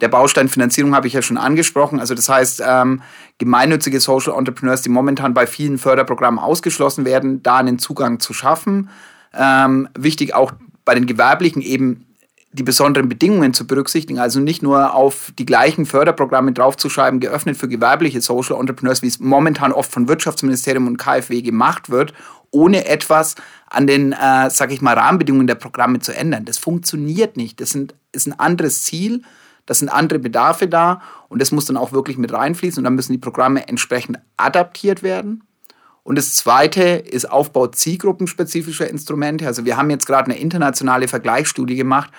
[0.00, 2.00] der Baustein Finanzierung habe ich ja schon angesprochen.
[2.00, 3.02] Also das heißt, ähm,
[3.38, 8.90] gemeinnützige Social Entrepreneurs, die momentan bei vielen Förderprogrammen ausgeschlossen werden, da einen Zugang zu schaffen.
[9.32, 10.52] Ähm, wichtig auch
[10.84, 12.06] bei den Gewerblichen eben
[12.52, 17.66] die besonderen Bedingungen zu berücksichtigen, also nicht nur auf die gleichen Förderprogramme draufzuschreiben, geöffnet für
[17.66, 22.12] gewerbliche Social Entrepreneurs, wie es momentan oft von Wirtschaftsministerium und KfW gemacht wird,
[22.50, 23.36] ohne etwas
[23.70, 26.44] an den, äh, sag ich mal, Rahmenbedingungen der Programme zu ändern.
[26.44, 27.58] Das funktioniert nicht.
[27.60, 29.22] Das sind, ist ein anderes Ziel,
[29.64, 32.94] das sind andere Bedarfe da und das muss dann auch wirklich mit reinfließen und dann
[32.94, 35.44] müssen die Programme entsprechend adaptiert werden.
[36.02, 39.46] Und das zweite ist Aufbau zielgruppenspezifischer Instrumente.
[39.46, 42.10] Also wir haben jetzt gerade eine internationale Vergleichsstudie gemacht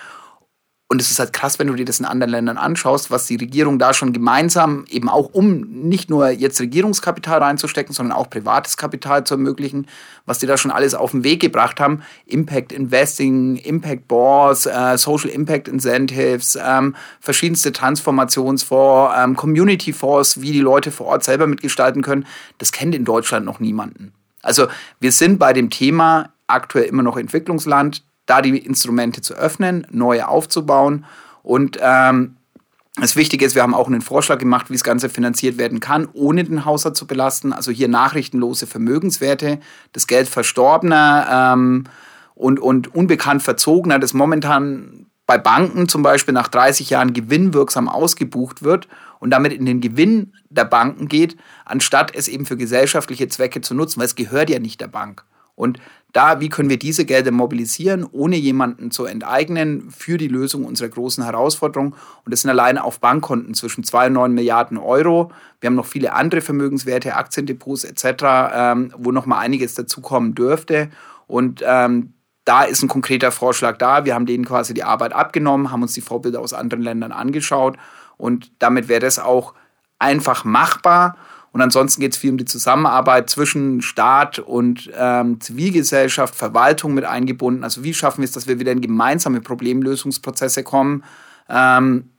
[0.88, 3.36] und es ist halt krass, wenn du dir das in anderen Ländern anschaust, was die
[3.36, 8.76] Regierung da schon gemeinsam, eben auch um nicht nur jetzt Regierungskapital reinzustecken, sondern auch privates
[8.76, 9.86] Kapital zu ermöglichen,
[10.26, 12.02] was die da schon alles auf den Weg gebracht haben.
[12.26, 20.52] Impact Investing, Impact Boards, äh, Social Impact Incentives, ähm, verschiedenste Transformationsfonds, ähm, Community Fonds, wie
[20.52, 22.26] die Leute vor Ort selber mitgestalten können.
[22.58, 24.12] Das kennt in Deutschland noch niemanden.
[24.42, 24.68] Also
[25.00, 30.28] wir sind bei dem Thema aktuell immer noch Entwicklungsland da die Instrumente zu öffnen, neue
[30.28, 31.04] aufzubauen.
[31.42, 32.36] Und ähm,
[32.96, 36.08] das Wichtige ist, wir haben auch einen Vorschlag gemacht, wie das Ganze finanziert werden kann,
[36.12, 37.52] ohne den Haushalt zu belasten.
[37.52, 39.58] Also hier nachrichtenlose Vermögenswerte,
[39.92, 41.84] das Geld Verstorbener ähm,
[42.34, 48.62] und, und unbekannt Verzogener, das momentan bei Banken zum Beispiel nach 30 Jahren gewinnwirksam ausgebucht
[48.62, 53.60] wird und damit in den Gewinn der Banken geht, anstatt es eben für gesellschaftliche Zwecke
[53.60, 55.24] zu nutzen, weil es gehört ja nicht der Bank.
[55.56, 55.78] Und
[56.14, 60.88] da, wie können wir diese Gelder mobilisieren, ohne jemanden zu enteignen für die Lösung unserer
[60.88, 61.96] großen Herausforderung?
[62.24, 65.32] Und das sind allein auf Bankkonten zwischen 2 und 9 Milliarden Euro.
[65.60, 68.24] Wir haben noch viele andere Vermögenswerte, Aktiendepots etc.,
[68.54, 70.88] ähm, wo noch mal einiges dazukommen dürfte.
[71.26, 74.04] Und ähm, da ist ein konkreter Vorschlag da.
[74.04, 77.76] Wir haben denen quasi die Arbeit abgenommen, haben uns die Vorbilder aus anderen Ländern angeschaut
[78.16, 79.54] und damit wäre das auch
[79.98, 81.16] einfach machbar.
[81.54, 87.04] Und ansonsten geht es viel um die Zusammenarbeit zwischen Staat und ähm, Zivilgesellschaft, Verwaltung mit
[87.04, 87.62] eingebunden.
[87.62, 91.04] Also wie schaffen wir es, dass wir wieder in gemeinsame Problemlösungsprozesse kommen
[91.48, 92.10] ähm,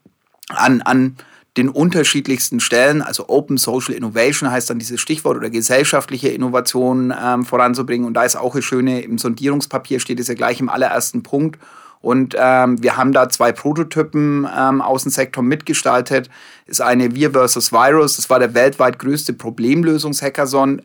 [0.48, 1.16] an, an
[1.58, 7.44] den unterschiedlichsten Stellen, also Open Social Innovation heißt dann dieses Stichwort oder gesellschaftliche Innovation ähm,
[7.44, 8.06] voranzubringen.
[8.06, 11.58] Und da ist auch das Schöne, im Sondierungspapier steht es ja gleich im allerersten Punkt.
[12.06, 16.30] Und ähm, wir haben da zwei Prototypen ähm, aus dem Sektor mitgestaltet.
[16.66, 18.14] Ist eine Wir versus Virus.
[18.14, 20.82] Das war der weltweit größte Problemlösungs-Hackathon,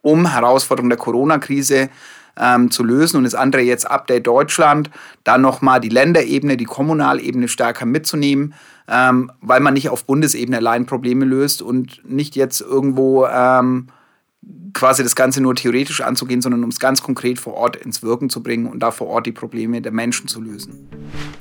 [0.00, 1.90] um Herausforderungen der Corona-Krise
[2.38, 3.18] ähm, zu lösen.
[3.18, 4.88] Und das andere jetzt Update Deutschland,
[5.24, 8.54] dann nochmal die Länderebene, die Kommunalebene stärker mitzunehmen
[8.88, 13.88] ähm, weil man nicht auf Bundesebene allein Probleme löst und nicht jetzt irgendwo ähm,
[14.72, 18.30] quasi das Ganze nur theoretisch anzugehen, sondern um es ganz konkret vor Ort ins Wirken
[18.30, 20.88] zu bringen und da vor Ort die Probleme der Menschen zu lösen.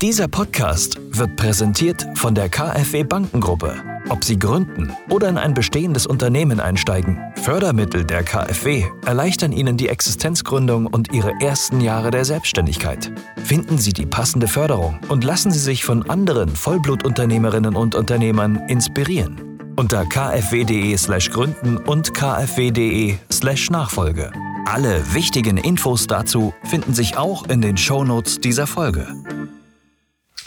[0.01, 3.83] Dieser Podcast wird präsentiert von der KfW Bankengruppe.
[4.09, 9.87] Ob Sie gründen oder in ein bestehendes Unternehmen einsteigen, Fördermittel der KfW erleichtern Ihnen die
[9.87, 13.11] Existenzgründung und Ihre ersten Jahre der Selbstständigkeit.
[13.43, 19.50] Finden Sie die passende Förderung und lassen Sie sich von anderen Vollblutunternehmerinnen und Unternehmern inspirieren.
[19.82, 24.32] Unter kfw.de/slash gründen und kfw.de/slash Nachfolge.
[24.67, 29.08] Alle wichtigen Infos dazu finden sich auch in den Shownotes dieser Folge.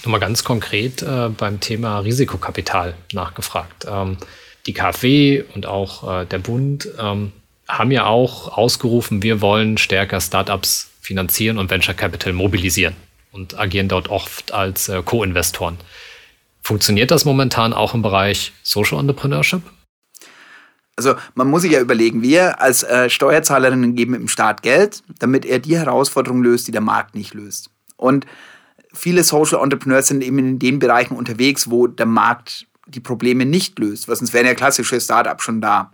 [0.04, 3.88] Nochmal ganz konkret äh, beim Thema Risikokapital nachgefragt.
[3.90, 4.18] Ähm,
[4.66, 7.32] die KfW und auch äh, der Bund ähm,
[7.66, 12.94] haben ja auch ausgerufen, wir wollen stärker Startups finanzieren und Venture Capital mobilisieren
[13.32, 15.76] und agieren dort oft als äh, Co-Investoren.
[16.64, 19.60] Funktioniert das momentan auch im Bereich Social Entrepreneurship?
[20.96, 25.44] Also man muss sich ja überlegen, wir als äh, Steuerzahlerinnen geben dem Staat Geld, damit
[25.44, 27.68] er die Herausforderungen löst, die der Markt nicht löst.
[27.96, 28.24] Und
[28.94, 33.78] viele Social Entrepreneurs sind eben in den Bereichen unterwegs, wo der Markt die Probleme nicht
[33.78, 35.92] löst, weil sonst wären ja klassische Startups schon da.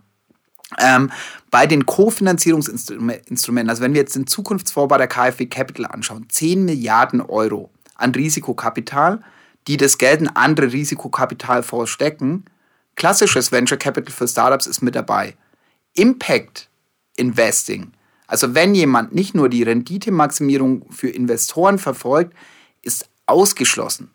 [0.79, 1.11] Ähm,
[1.49, 7.19] bei den Kofinanzierungsinstrumenten, also wenn wir jetzt den Zukunftsvorbau der KfW Capital anschauen, 10 Milliarden
[7.19, 9.21] Euro an Risikokapital,
[9.67, 12.45] die das Geld in andere Risikokapitalfonds stecken.
[12.95, 15.35] Klassisches Venture Capital für Startups ist mit dabei.
[15.93, 16.69] Impact
[17.17, 17.91] Investing,
[18.27, 22.33] also wenn jemand nicht nur die Renditemaximierung für Investoren verfolgt,
[22.81, 24.09] ist ausgeschlossen.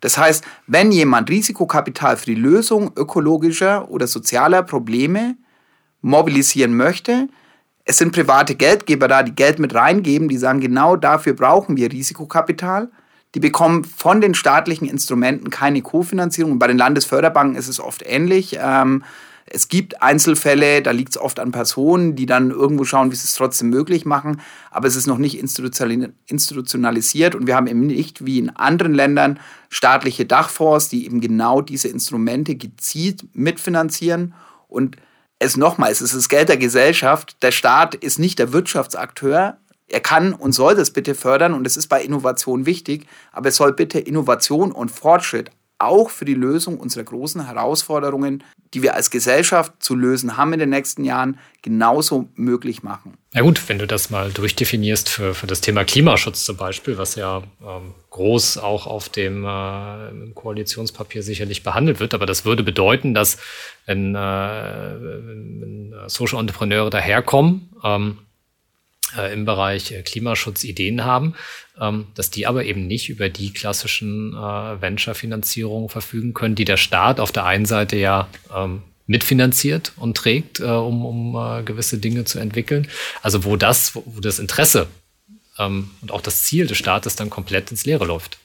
[0.00, 5.36] Das heißt, wenn jemand Risikokapital für die Lösung ökologischer oder sozialer Probleme
[6.02, 7.28] mobilisieren möchte,
[7.84, 11.90] es sind private Geldgeber da, die Geld mit reingeben, die sagen, genau dafür brauchen wir
[11.90, 12.90] Risikokapital.
[13.34, 16.58] Die bekommen von den staatlichen Instrumenten keine Kofinanzierung.
[16.58, 18.58] Bei den Landesförderbanken ist es oft ähnlich.
[18.60, 19.04] Ähm,
[19.46, 23.24] es gibt Einzelfälle, da liegt es oft an Personen, die dann irgendwo schauen, wie sie
[23.24, 24.40] es trotzdem möglich machen,
[24.70, 27.34] aber es ist noch nicht institutionalisiert.
[27.34, 31.88] Und wir haben eben nicht wie in anderen Ländern staatliche Dachfonds, die eben genau diese
[31.88, 34.32] Instrumente gezielt mitfinanzieren.
[34.68, 34.96] Und
[35.38, 40.00] es nochmal, es ist das Geld der Gesellschaft, der Staat ist nicht der Wirtschaftsakteur, er
[40.00, 43.72] kann und soll das bitte fördern und es ist bei Innovation wichtig, aber es soll
[43.72, 45.50] bitte Innovation und Fortschritt
[45.82, 50.60] auch für die Lösung unserer großen Herausforderungen, die wir als Gesellschaft zu lösen haben in
[50.60, 53.18] den nächsten Jahren, genauso möglich machen.
[53.34, 57.16] Ja gut, wenn du das mal durchdefinierst für, für das Thema Klimaschutz zum Beispiel, was
[57.16, 63.12] ja ähm, groß auch auf dem äh, Koalitionspapier sicherlich behandelt wird, aber das würde bedeuten,
[63.12, 63.38] dass
[63.84, 68.18] wenn, äh, wenn Social Entrepreneure daherkommen, ähm,
[69.16, 71.34] äh, im Bereich äh, Klimaschutz Ideen haben,
[71.80, 74.36] ähm, dass die aber eben nicht über die klassischen äh,
[74.80, 80.60] Venture-Finanzierungen verfügen können, die der Staat auf der einen Seite ja ähm, mitfinanziert und trägt,
[80.60, 82.88] äh, um, um äh, gewisse Dinge zu entwickeln.
[83.22, 84.86] Also wo das, wo das Interesse
[85.58, 88.38] ähm, und auch das Ziel des Staates dann komplett ins Leere läuft.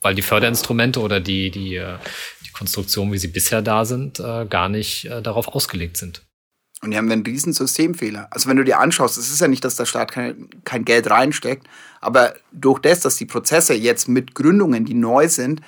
[0.00, 1.98] Weil die Förderinstrumente oder die, die, äh,
[2.44, 6.22] die Konstruktionen, wie sie bisher da sind, gar nicht darauf ausgelegt sind.
[6.82, 8.26] Und hier haben wir einen riesen Systemfehler.
[8.30, 11.08] Also wenn du dir anschaust, es ist ja nicht, dass der Staat kein, kein Geld
[11.08, 11.68] reinsteckt,
[12.00, 15.60] aber durch das, dass die Prozesse jetzt mit Gründungen, die neu sind,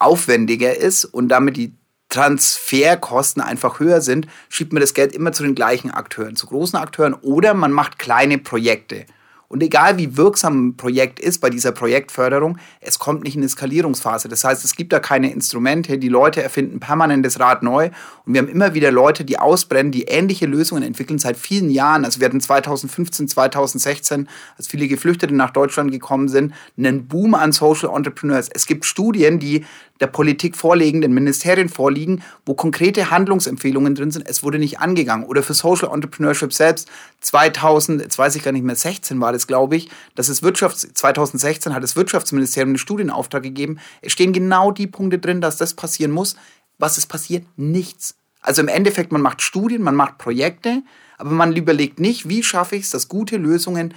[0.00, 1.72] aufwendiger ist und damit die
[2.08, 6.78] Transferkosten einfach höher sind, schiebt man das Geld immer zu den gleichen Akteuren, zu großen
[6.78, 9.06] Akteuren oder man macht kleine Projekte.
[9.48, 13.48] Und egal wie wirksam ein Projekt ist bei dieser Projektförderung, es kommt nicht in eine
[13.48, 14.28] Skalierungsphase.
[14.28, 17.90] Das heißt, es gibt da keine Instrumente, die Leute erfinden permanent das Rad neu.
[18.24, 22.04] Und wir haben immer wieder Leute, die ausbrennen, die ähnliche Lösungen entwickeln seit vielen Jahren.
[22.04, 24.28] Also wir hatten 2015, 2016,
[24.58, 28.48] als viele Geflüchtete nach Deutschland gekommen sind, einen Boom an Social Entrepreneurs.
[28.52, 29.64] Es gibt Studien, die
[30.00, 34.28] der Politik vorlegen, den Ministerien vorliegen, wo konkrete Handlungsempfehlungen drin sind.
[34.28, 35.24] Es wurde nicht angegangen.
[35.26, 36.88] Oder für Social Entrepreneurship selbst
[37.20, 40.88] 2000, jetzt weiß ich gar nicht mehr, 16 war das, glaube ich, dass es Wirtschafts
[40.94, 43.78] 2016 hat das Wirtschaftsministerium einen Studienauftrag gegeben.
[44.02, 46.36] Es stehen genau die Punkte drin, dass das passieren muss.
[46.78, 47.46] Was ist passiert?
[47.56, 48.16] Nichts.
[48.40, 50.82] Also im Endeffekt, man macht Studien, man macht Projekte,
[51.18, 53.94] aber man überlegt nicht, wie schaffe ich es, dass gute Lösungen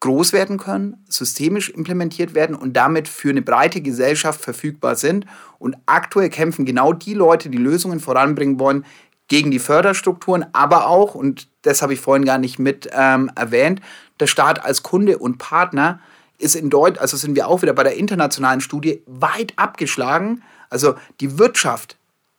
[0.00, 5.24] groß werden können, systemisch implementiert werden und damit für eine breite Gesellschaft verfügbar sind.
[5.58, 8.84] Und aktuell kämpfen genau die Leute, die Lösungen voranbringen wollen,
[9.28, 13.80] gegen die Förderstrukturen, aber auch, und das habe ich vorhin gar nicht mit ähm, erwähnt,
[14.20, 16.00] der Staat als Kunde und Partner
[16.38, 20.42] ist in Deutschland, also sind wir auch wieder bei der internationalen Studie, weit abgeschlagen.
[20.68, 21.96] Also die Wirtschaft,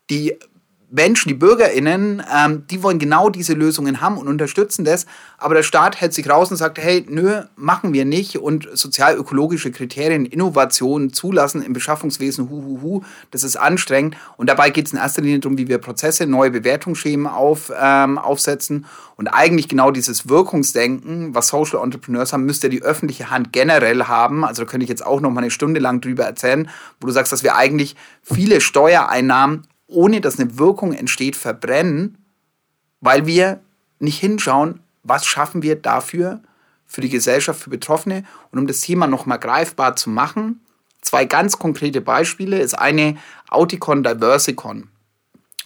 [0.09, 0.37] die
[0.89, 5.05] Menschen, die BürgerInnen, ähm, die wollen genau diese Lösungen haben und unterstützen das.
[5.37, 8.37] Aber der Staat hält sich raus und sagt, hey, nö, machen wir nicht.
[8.37, 14.15] Und sozial-ökologische Kriterien, Innovationen zulassen im Beschaffungswesen, hu, hu, hu, das ist anstrengend.
[14.37, 18.17] Und dabei geht es in erster Linie darum, wie wir Prozesse, neue Bewertungsschemen auf, ähm,
[18.17, 18.85] aufsetzen.
[19.17, 24.43] Und eigentlich genau dieses Wirkungsdenken, was Social Entrepreneurs haben, müsste die öffentliche Hand generell haben.
[24.43, 26.69] Also da könnte ich jetzt auch noch mal eine Stunde lang drüber erzählen,
[26.99, 32.17] wo du sagst, dass wir eigentlich viele Steuereinnahmen ohne dass eine Wirkung entsteht, verbrennen,
[33.01, 33.61] weil wir
[33.99, 36.41] nicht hinschauen, was schaffen wir dafür
[36.85, 38.23] für die Gesellschaft, für Betroffene.
[38.51, 40.61] Und um das Thema nochmal greifbar zu machen,
[41.01, 43.17] zwei ganz konkrete Beispiele ist eine
[43.49, 44.89] Auticon Diversicon.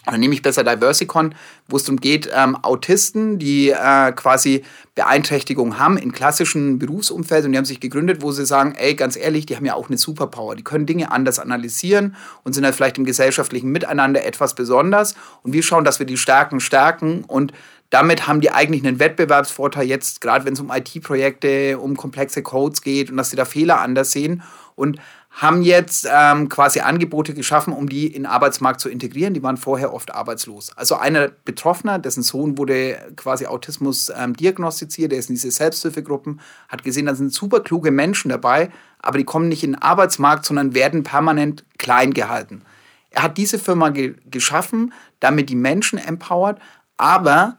[0.06, 1.34] Oder nehme ich besser Diversicon,
[1.68, 7.52] wo es darum geht, ähm, Autisten, die äh, quasi Beeinträchtigungen haben in klassischen Berufsumfeld und
[7.52, 9.98] die haben sich gegründet, wo sie sagen, ey, ganz ehrlich, die haben ja auch eine
[9.98, 10.56] Superpower.
[10.56, 15.14] Die können Dinge anders analysieren und sind halt vielleicht im gesellschaftlichen Miteinander etwas besonders.
[15.42, 17.52] Und wir schauen, dass wir die Stärken stärken und
[17.90, 22.82] damit haben die eigentlich einen Wettbewerbsvorteil jetzt, gerade wenn es um IT-Projekte, um komplexe Codes
[22.82, 24.42] geht und dass sie da Fehler anders sehen.
[24.76, 24.98] Und
[25.40, 29.32] haben jetzt ähm, quasi Angebote geschaffen, um die in den Arbeitsmarkt zu integrieren.
[29.32, 30.70] Die waren vorher oft arbeitslos.
[30.76, 36.40] Also einer Betroffener, dessen Sohn wurde quasi Autismus ähm, diagnostiziert, der ist in diese Selbsthilfegruppen,
[36.68, 40.44] hat gesehen, da sind super kluge Menschen dabei, aber die kommen nicht in den Arbeitsmarkt,
[40.44, 42.60] sondern werden permanent klein gehalten.
[43.08, 46.60] Er hat diese Firma ge geschaffen, damit die Menschen empowert,
[46.98, 47.56] aber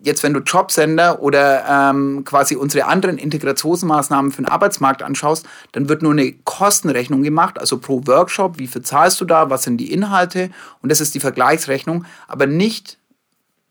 [0.00, 5.88] jetzt, wenn du Jobsender oder ähm, quasi unsere anderen Integrationsmaßnahmen für den Arbeitsmarkt anschaust, dann
[5.88, 9.76] wird nur eine Kostenrechnung gemacht, also pro Workshop, wie viel zahlst du da, was sind
[9.76, 10.50] die Inhalte
[10.80, 12.98] und das ist die Vergleichsrechnung, aber nicht,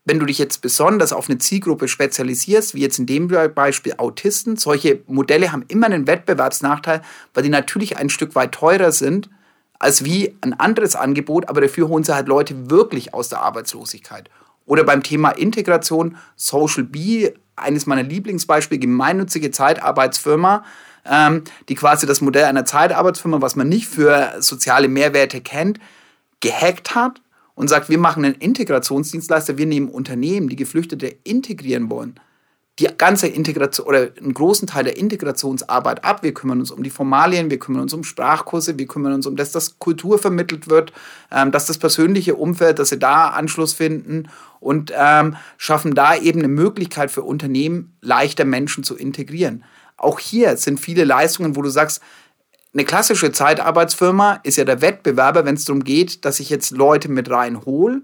[0.04, 4.56] wenn du dich jetzt besonders auf eine Zielgruppe spezialisierst, wie jetzt in dem Beispiel Autisten.
[4.56, 7.02] Solche Modelle haben immer einen Wettbewerbsnachteil,
[7.34, 9.30] weil die natürlich ein Stück weit teurer sind
[9.78, 14.30] als wie ein anderes Angebot, aber dafür holen sie halt Leute wirklich aus der Arbeitslosigkeit.
[14.72, 20.64] Oder beim Thema Integration, Social Bee, eines meiner Lieblingsbeispiele, gemeinnützige Zeitarbeitsfirma,
[21.04, 25.78] ähm, die quasi das Modell einer Zeitarbeitsfirma, was man nicht für soziale Mehrwerte kennt,
[26.40, 27.20] gehackt hat
[27.54, 32.18] und sagt, wir machen einen Integrationsdienstleister, wir nehmen Unternehmen, die Geflüchtete integrieren wollen
[32.78, 36.22] die ganze Integration oder einen großen Teil der Integrationsarbeit ab.
[36.22, 39.36] Wir kümmern uns um die Formalien, wir kümmern uns um Sprachkurse, wir kümmern uns um,
[39.36, 40.92] dass das Kultur vermittelt wird,
[41.30, 46.38] ähm, dass das persönliche Umfeld, dass sie da Anschluss finden und ähm, schaffen da eben
[46.38, 49.64] eine Möglichkeit für Unternehmen, leichter Menschen zu integrieren.
[49.98, 52.00] Auch hier sind viele Leistungen, wo du sagst,
[52.72, 57.10] eine klassische Zeitarbeitsfirma ist ja der Wettbewerber, wenn es darum geht, dass ich jetzt Leute
[57.10, 58.00] mit reinhole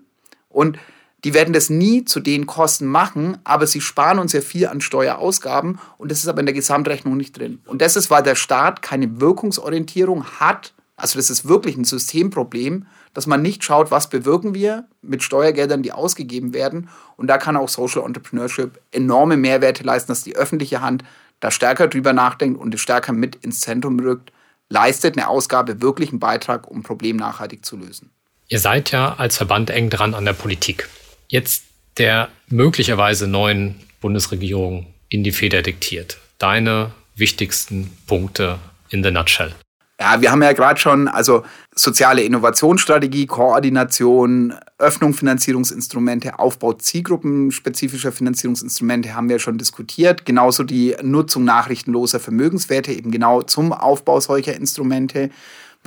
[0.50, 0.78] und
[1.24, 4.80] die werden das nie zu den Kosten machen, aber sie sparen uns ja viel an
[4.80, 7.60] Steuerausgaben und das ist aber in der Gesamtrechnung nicht drin.
[7.66, 10.74] Und das ist, weil der Staat keine Wirkungsorientierung hat.
[10.96, 15.82] Also das ist wirklich ein Systemproblem, dass man nicht schaut, was bewirken wir mit Steuergeldern,
[15.82, 16.88] die ausgegeben werden.
[17.16, 21.02] Und da kann auch Social Entrepreneurship enorme Mehrwerte leisten, dass die öffentliche Hand
[21.40, 24.32] da stärker drüber nachdenkt und es stärker mit ins Zentrum rückt,
[24.68, 28.10] leistet eine Ausgabe wirklich einen Beitrag, um ein Problem nachhaltig zu lösen.
[28.48, 30.88] Ihr seid ja als Verband eng dran an der Politik
[31.28, 31.64] jetzt
[31.98, 36.18] der möglicherweise neuen Bundesregierung in die Feder diktiert?
[36.38, 38.58] Deine wichtigsten Punkte
[38.90, 39.52] in the nutshell.
[40.00, 41.42] Ja, wir haben ja gerade schon, also
[41.74, 50.24] soziale Innovationsstrategie, Koordination, Öffnung Finanzierungsinstrumente, Aufbau zielgruppenspezifischer Finanzierungsinstrumente haben wir schon diskutiert.
[50.24, 55.30] Genauso die Nutzung nachrichtenloser Vermögenswerte, eben genau zum Aufbau solcher Instrumente.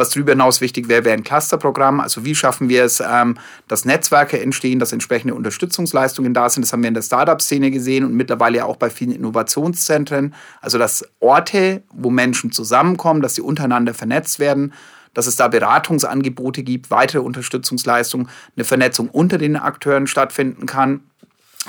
[0.01, 1.99] Was darüber hinaus wichtig wäre, wäre ein Clusterprogramm.
[1.99, 3.37] Also wie schaffen wir es, ähm,
[3.67, 6.63] dass Netzwerke entstehen, dass entsprechende Unterstützungsleistungen da sind.
[6.63, 10.33] Das haben wir in der Startup-Szene gesehen und mittlerweile ja auch bei vielen Innovationszentren.
[10.59, 14.73] Also dass Orte, wo Menschen zusammenkommen, dass sie untereinander vernetzt werden
[15.13, 21.01] dass es da Beratungsangebote gibt, weitere Unterstützungsleistungen, eine Vernetzung unter den Akteuren stattfinden kann.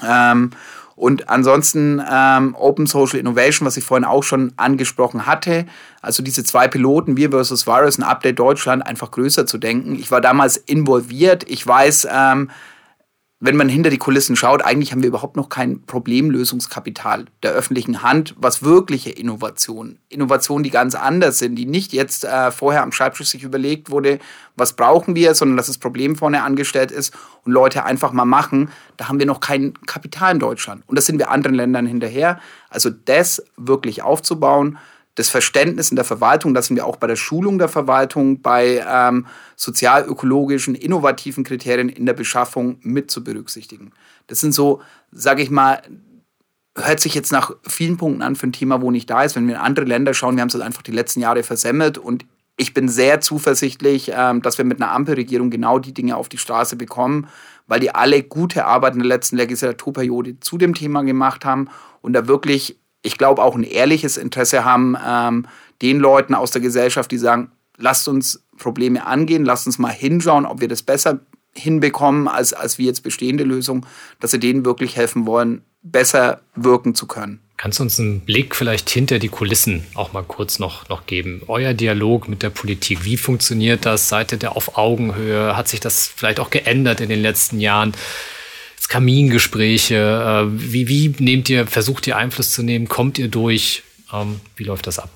[0.08, 0.52] Ähm,
[0.96, 5.66] und ansonsten ähm, Open Social Innovation, was ich vorhin auch schon angesprochen hatte.
[6.00, 9.94] Also diese zwei Piloten, wir versus Virus, ein Update Deutschland, einfach größer zu denken.
[9.94, 11.44] Ich war damals involviert.
[11.48, 12.50] Ich weiß, ähm,
[13.44, 18.04] wenn man hinter die Kulissen schaut, eigentlich haben wir überhaupt noch kein Problemlösungskapital der öffentlichen
[18.04, 22.92] Hand, was wirkliche Innovationen, Innovationen, die ganz anders sind, die nicht jetzt äh, vorher am
[22.92, 24.20] Schreibtisch sich überlegt wurde,
[24.54, 28.70] was brauchen wir, sondern dass das Problem vorne angestellt ist und Leute einfach mal machen,
[28.96, 30.84] da haben wir noch kein Kapital in Deutschland.
[30.86, 32.38] Und das sind wir anderen Ländern hinterher.
[32.70, 34.78] Also das wirklich aufzubauen,
[35.14, 38.84] das Verständnis in der Verwaltung, das sind wir auch bei der Schulung der Verwaltung, bei
[38.88, 43.92] ähm, sozialökologischen, innovativen Kriterien in der Beschaffung mit zu berücksichtigen.
[44.26, 45.82] Das sind so, sage ich mal,
[46.76, 49.36] hört sich jetzt nach vielen Punkten an für ein Thema, wo nicht da ist.
[49.36, 51.98] Wenn wir in andere Länder schauen, wir haben es halt einfach die letzten Jahre versemmelt
[51.98, 52.24] und
[52.56, 56.38] ich bin sehr zuversichtlich, ähm, dass wir mit einer Ampelregierung genau die Dinge auf die
[56.38, 57.28] Straße bekommen,
[57.66, 61.68] weil die alle gute Arbeit in der letzten Legislaturperiode zu dem Thema gemacht haben
[62.02, 65.46] und da wirklich ich glaube, auch ein ehrliches Interesse haben, ähm,
[65.82, 70.46] den Leuten aus der Gesellschaft, die sagen, lasst uns Probleme angehen, lasst uns mal hinschauen,
[70.46, 71.20] ob wir das besser
[71.54, 73.84] hinbekommen als, als wie jetzt bestehende Lösungen,
[74.20, 77.40] dass sie denen wirklich helfen wollen, besser wirken zu können.
[77.56, 81.42] Kannst du uns einen Blick vielleicht hinter die Kulissen auch mal kurz noch, noch geben?
[81.46, 84.08] Euer Dialog mit der Politik, wie funktioniert das?
[84.08, 85.56] Seid ihr da auf Augenhöhe?
[85.56, 87.92] Hat sich das vielleicht auch geändert in den letzten Jahren?
[88.88, 89.94] Kamingespräche?
[90.46, 92.88] Äh, wie, wie nehmt ihr, versucht ihr Einfluss zu nehmen?
[92.88, 93.82] Kommt ihr durch?
[94.12, 95.10] Ähm, wie läuft das ab?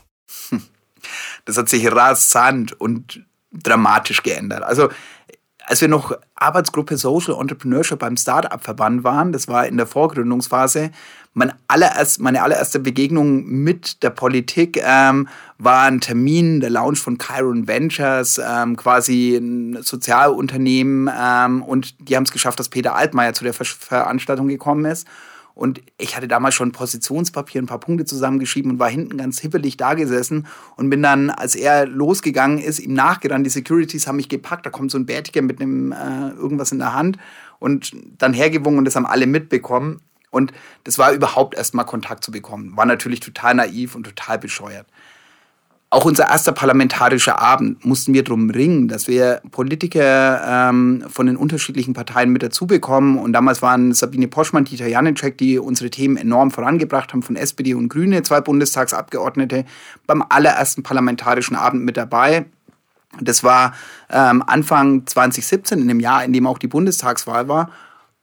[1.45, 4.65] Das hat sich rasant und dramatisch geändert.
[4.65, 4.89] Also
[5.67, 10.91] als wir noch Arbeitsgruppe Social Entrepreneurship beim Startup-Verband waren, das war in der Vorgründungsphase,
[11.37, 15.29] mein allererst, meine allererste Begegnung mit der Politik ähm,
[15.59, 21.11] war ein Termin, der Launch von Chiron Ventures, ähm, quasi ein Sozialunternehmen.
[21.15, 25.07] Ähm, und die haben es geschafft, dass Peter Altmaier zu der Ver Veranstaltung gekommen ist.
[25.53, 29.77] Und ich hatte damals schon Positionspapier, ein paar Punkte zusammengeschrieben und war hinten ganz hippelig
[29.77, 33.45] da gesessen und bin dann, als er losgegangen ist, ihm nachgerannt.
[33.45, 36.79] Die Securities haben mich gepackt, da kommt so ein Bärtiger mit einem äh, irgendwas in
[36.79, 37.19] der Hand
[37.59, 40.01] und dann hergewungen und das haben alle mitbekommen.
[40.37, 40.53] Und
[40.85, 42.77] das war überhaupt erstmal Kontakt zu bekommen.
[42.77, 44.87] War natürlich total naiv und total bescheuert.
[45.89, 51.37] Auch unser erster parlamentarischer Abend mussten wir darum ringen, dass wir Politiker ähm, von den
[51.37, 53.19] unterschiedlichen Parteien mit dazu bekommen.
[53.19, 57.75] Und damals waren Sabine Poschmann, Dieter Janicek, die unsere Themen enorm vorangebracht haben, von SPD
[57.75, 59.65] und Grüne, zwei Bundestagsabgeordnete,
[60.07, 62.47] beim allerersten parlamentarischen Abend mit dabei.
[63.21, 63.73] Das war
[64.11, 67.71] ähm, Anfang 2017, in dem Jahr, in dem auch die Bundestagswahl war.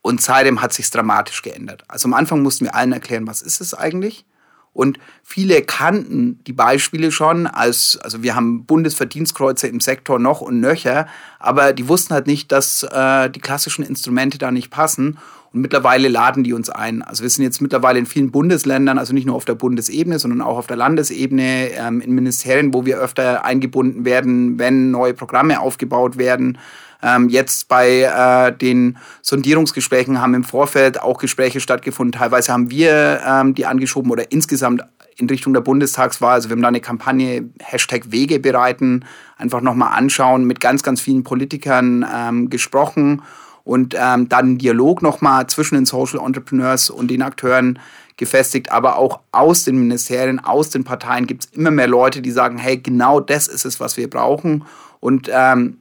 [0.03, 1.85] Und seitdem hat sich dramatisch geändert.
[1.87, 4.25] Also am Anfang mussten wir allen erklären, was ist es eigentlich?
[4.73, 10.59] Und viele kannten die Beispiele schon als, also wir haben Bundesverdienstkreuze im Sektor noch und
[10.59, 11.07] nöcher,
[11.39, 15.19] aber die wussten halt nicht, dass äh, die klassischen Instrumente da nicht passen.
[15.53, 17.03] Und mittlerweile laden die uns ein.
[17.03, 20.41] Also wir sind jetzt mittlerweile in vielen Bundesländern, also nicht nur auf der Bundesebene, sondern
[20.41, 25.61] auch auf der Landesebene, ähm, in Ministerien, wo wir öfter eingebunden werden, wenn neue Programme
[25.61, 26.57] aufgebaut werden.
[27.03, 32.17] Ähm, jetzt bei äh, den Sondierungsgesprächen haben im Vorfeld auch Gespräche stattgefunden.
[32.17, 34.83] Teilweise haben wir ähm, die angeschoben oder insgesamt
[35.17, 36.35] in Richtung der Bundestagswahl.
[36.35, 39.05] Also wir haben da eine Kampagne Hashtag Wege bereiten,
[39.37, 43.21] einfach nochmal anschauen, mit ganz, ganz vielen Politikern ähm, gesprochen
[43.63, 47.79] und ähm, dann einen Dialog nochmal zwischen den Social Entrepreneurs und den Akteuren
[48.17, 52.31] gefestigt, aber auch aus den Ministerien, aus den Parteien gibt es immer mehr Leute, die
[52.31, 54.65] sagen, hey, genau das ist es, was wir brauchen.
[54.99, 55.77] Und ähm,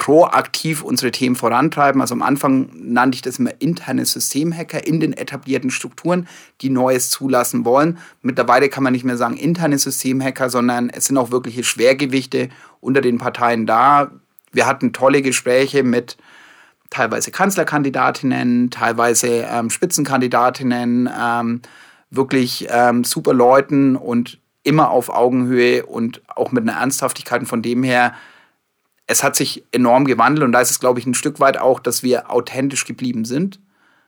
[0.00, 2.00] proaktiv unsere Themen vorantreiben.
[2.00, 6.26] Also am Anfang nannte ich das immer interne Systemhacker in den etablierten Strukturen,
[6.62, 7.98] die Neues zulassen wollen.
[8.22, 12.48] Mittlerweile kann man nicht mehr sagen interne Systemhacker, sondern es sind auch wirkliche Schwergewichte
[12.80, 14.10] unter den Parteien da.
[14.52, 16.16] Wir hatten tolle Gespräche mit
[16.88, 21.60] teilweise Kanzlerkandidatinnen, teilweise ähm, Spitzenkandidatinnen, ähm,
[22.08, 27.46] wirklich ähm, super Leuten und immer auf Augenhöhe und auch mit einer Ernsthaftigkeit.
[27.46, 28.14] Von dem her
[29.10, 31.80] es hat sich enorm gewandelt und da ist es, glaube ich, ein Stück weit auch,
[31.80, 33.58] dass wir authentisch geblieben sind.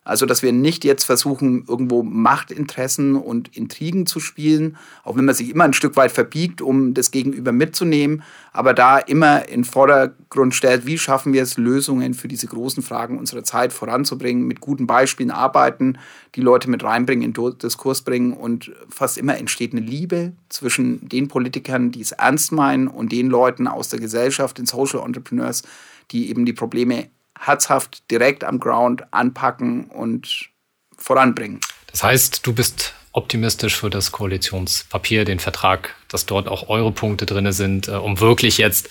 [0.04, 5.34] Also, dass wir nicht jetzt versuchen, irgendwo Machtinteressen und Intrigen zu spielen, auch wenn man
[5.36, 10.56] sich immer ein Stück weit verbiegt, um das Gegenüber mitzunehmen, aber da immer in Vordergrund
[10.56, 14.88] stellt, wie schaffen wir es, Lösungen für diese großen Fragen unserer Zeit voranzubringen, mit guten
[14.88, 15.98] Beispielen arbeiten,
[16.34, 21.08] die Leute mit reinbringen, in den Diskurs bringen und fast immer entsteht eine Liebe zwischen
[21.08, 25.62] den Politikern, die es ernst meinen und den Leuten aus der Gesellschaft, den Social Entrepreneurs,
[26.10, 27.08] die eben die Probleme
[27.44, 30.50] herzhaft direkt am Ground anpacken und
[30.96, 31.60] voranbringen.
[31.90, 37.26] Das heißt, du bist optimistisch für das Koalitionspapier, den Vertrag, dass dort auch eure Punkte
[37.26, 38.88] drin sind, äh, um wirklich jetzt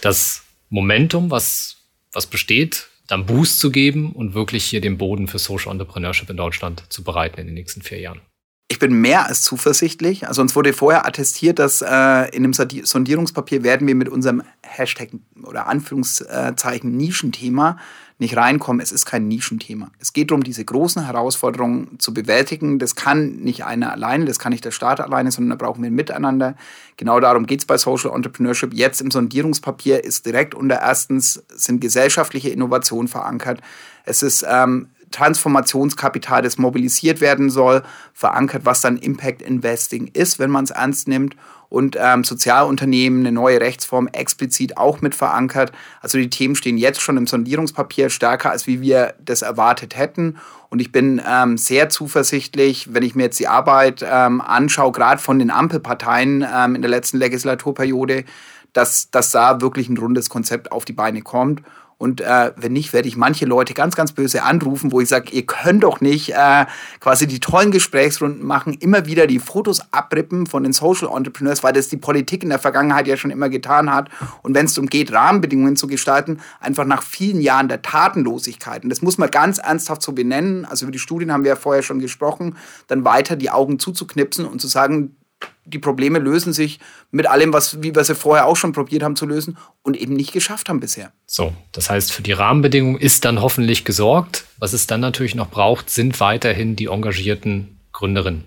[0.00, 1.76] das Momentum, was,
[2.12, 6.36] was besteht, dann Boost zu geben und wirklich hier den Boden für Social Entrepreneurship in
[6.36, 8.20] Deutschland zu bereiten in den nächsten vier Jahren.
[8.68, 10.26] Ich bin mehr als zuversichtlich.
[10.26, 15.10] Also uns wurde vorher attestiert, dass äh, in dem Sondierungspapier werden wir mit unserem Hashtag
[15.42, 17.76] oder Anführungszeichen Nischenthema
[18.18, 18.80] nicht reinkommen.
[18.80, 19.90] Es ist kein Nischenthema.
[19.98, 22.78] Es geht darum, diese großen Herausforderungen zu bewältigen.
[22.78, 25.90] Das kann nicht einer alleine, das kann nicht der Staat alleine, sondern da brauchen wir
[25.90, 26.56] ein Miteinander.
[26.96, 28.72] Genau darum geht es bei Social Entrepreneurship.
[28.72, 33.60] Jetzt im Sondierungspapier ist direkt unter erstens sind gesellschaftliche Innovationen verankert.
[34.04, 40.50] Es ist ähm, Transformationskapital, das mobilisiert werden soll, verankert, was dann Impact Investing ist, wenn
[40.50, 41.36] man es ernst nimmt.
[41.68, 45.72] Und ähm, Sozialunternehmen, eine neue Rechtsform explizit auch mit verankert.
[46.00, 50.36] Also die Themen stehen jetzt schon im Sondierungspapier stärker, als wie wir das erwartet hätten.
[50.68, 55.20] Und ich bin ähm, sehr zuversichtlich, wenn ich mir jetzt die Arbeit ähm, anschaue, gerade
[55.20, 58.24] von den Ampelparteien ähm, in der letzten Legislaturperiode,
[58.72, 61.62] dass, dass da wirklich ein rundes Konzept auf die Beine kommt.
[61.98, 65.32] Und äh, wenn nicht, werde ich manche Leute ganz, ganz böse anrufen, wo ich sage,
[65.32, 66.66] ihr könnt doch nicht äh,
[67.00, 71.72] quasi die tollen Gesprächsrunden machen, immer wieder die Fotos abrippen von den Social Entrepreneurs, weil
[71.72, 74.10] das die Politik in der Vergangenheit ja schon immer getan hat.
[74.42, 78.90] Und wenn es darum geht, Rahmenbedingungen zu gestalten, einfach nach vielen Jahren der Tatenlosigkeit, und
[78.90, 81.82] das muss man ganz ernsthaft so benennen, also über die Studien haben wir ja vorher
[81.82, 85.16] schon gesprochen, dann weiter die Augen zuzuknipsen und zu sagen,
[85.64, 86.78] die Probleme lösen sich
[87.10, 90.14] mit allem, was, wie wir sie vorher auch schon probiert haben zu lösen und eben
[90.14, 91.12] nicht geschafft haben bisher.
[91.26, 94.44] So, das heißt, für die Rahmenbedingungen ist dann hoffentlich gesorgt.
[94.58, 98.44] Was es dann natürlich noch braucht, sind weiterhin die engagierten Gründerinnen,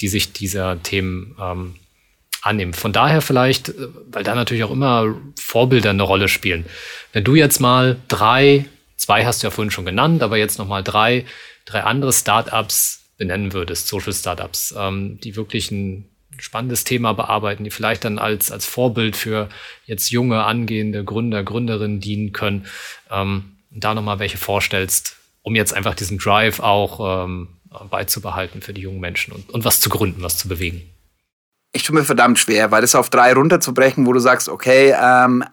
[0.00, 1.74] die sich dieser Themen ähm,
[2.42, 2.74] annehmen.
[2.74, 6.66] Von daher vielleicht, äh, weil da natürlich auch immer Vorbilder eine Rolle spielen.
[7.12, 8.66] Wenn du jetzt mal drei,
[8.96, 11.24] zwei hast du ja vorhin schon genannt, aber jetzt noch mal drei,
[11.64, 16.11] drei andere Startups benennen würdest, Social Startups, ähm, die wirklich ein
[16.42, 19.48] spannendes Thema bearbeiten, die vielleicht dann als, als Vorbild für
[19.86, 22.66] jetzt junge, angehende Gründer, Gründerinnen dienen können.
[23.10, 27.48] Ähm, da nochmal welche vorstellst, um jetzt einfach diesen Drive auch ähm,
[27.88, 30.82] beizubehalten für die jungen Menschen und, und was zu gründen, was zu bewegen.
[31.72, 35.44] Ich tue mir verdammt schwer, weil das auf drei runterzubrechen, wo du sagst, okay, ähm,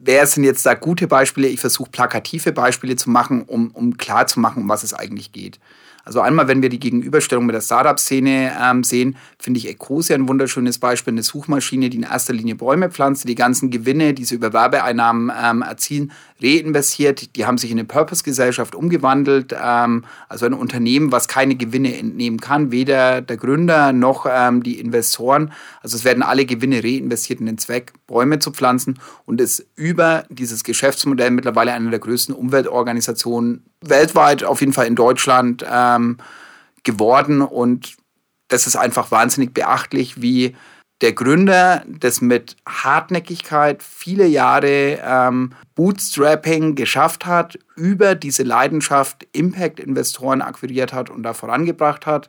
[0.00, 1.48] wer sind jetzt da gute Beispiele?
[1.48, 5.32] Ich versuche plakative Beispiele zu machen, um, um klar zu machen, um was es eigentlich
[5.32, 5.58] geht.
[6.08, 10.26] Also einmal, wenn wir die Gegenüberstellung mit der Startup-Szene ähm, sehen, finde ich Ecosia ein
[10.26, 14.36] wunderschönes Beispiel, eine Suchmaschine, die in erster Linie Bäume pflanzt, die ganzen Gewinne, die sie
[14.36, 17.36] über Werbeeinnahmen ähm, erzielen, reinvestiert.
[17.36, 22.40] Die haben sich in eine Purpose-Gesellschaft umgewandelt, ähm, also ein Unternehmen, was keine Gewinne entnehmen
[22.40, 25.52] kann, weder der Gründer noch ähm, die Investoren.
[25.82, 30.24] Also es werden alle Gewinne reinvestiert in den Zweck, Bäume zu pflanzen und ist über
[30.30, 36.18] dieses Geschäftsmodell mittlerweile eine der größten Umweltorganisationen weltweit, auf jeden Fall in Deutschland ähm,
[36.82, 37.42] geworden.
[37.42, 37.96] Und
[38.48, 40.56] das ist einfach wahnsinnig beachtlich, wie
[41.00, 50.42] der Gründer das mit Hartnäckigkeit viele Jahre ähm, Bootstrapping geschafft hat, über diese Leidenschaft Impact-Investoren
[50.42, 52.28] akquiriert hat und da vorangebracht hat.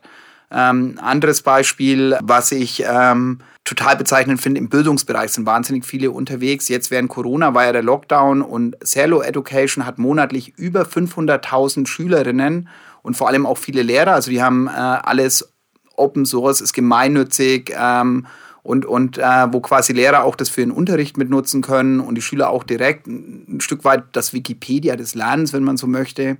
[0.52, 6.68] Ähm, anderes Beispiel, was ich ähm, total bezeichnend finde, im Bildungsbereich sind wahnsinnig viele unterwegs.
[6.68, 12.68] Jetzt während Corona war ja der Lockdown und Cello Education hat monatlich über 500.000 Schülerinnen
[13.02, 14.12] und vor allem auch viele Lehrer.
[14.12, 15.52] Also die haben äh, alles
[15.96, 17.72] Open Source, ist gemeinnützig.
[17.78, 18.26] Ähm,
[18.62, 22.22] und, und äh, wo quasi Lehrer auch das für den Unterricht mitnutzen können und die
[22.22, 26.36] Schüler auch direkt ein Stück weit das Wikipedia des Lernens, wenn man so möchte.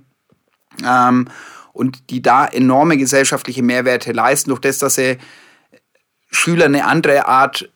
[0.85, 1.27] Ähm,
[1.73, 5.17] und die da enorme gesellschaftliche Mehrwerte leisten, durch das, dass sie
[6.29, 7.69] Schüler eine andere Art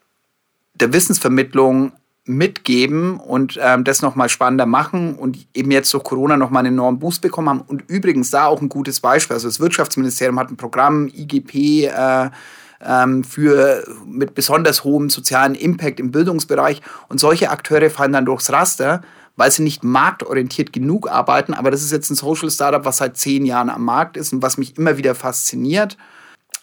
[0.74, 1.94] der Wissensvermittlung
[2.26, 7.00] mitgeben und ähm, das nochmal spannender machen und eben jetzt durch Corona nochmal einen enormen
[7.00, 7.62] Boost bekommen haben.
[7.62, 9.36] Und übrigens da auch ein gutes Beispiel.
[9.36, 12.30] Also das Wirtschaftsministerium hat ein Programm, IGP, äh,
[12.84, 16.82] ähm, für mit besonders hohem sozialen Impact im Bildungsbereich.
[17.10, 19.02] Und solche Akteure fallen dann durchs Raster,
[19.36, 21.54] weil sie nicht marktorientiert genug arbeiten.
[21.54, 24.42] Aber das ist jetzt ein Social Startup, was seit zehn Jahren am Markt ist und
[24.42, 25.98] was mich immer wieder fasziniert.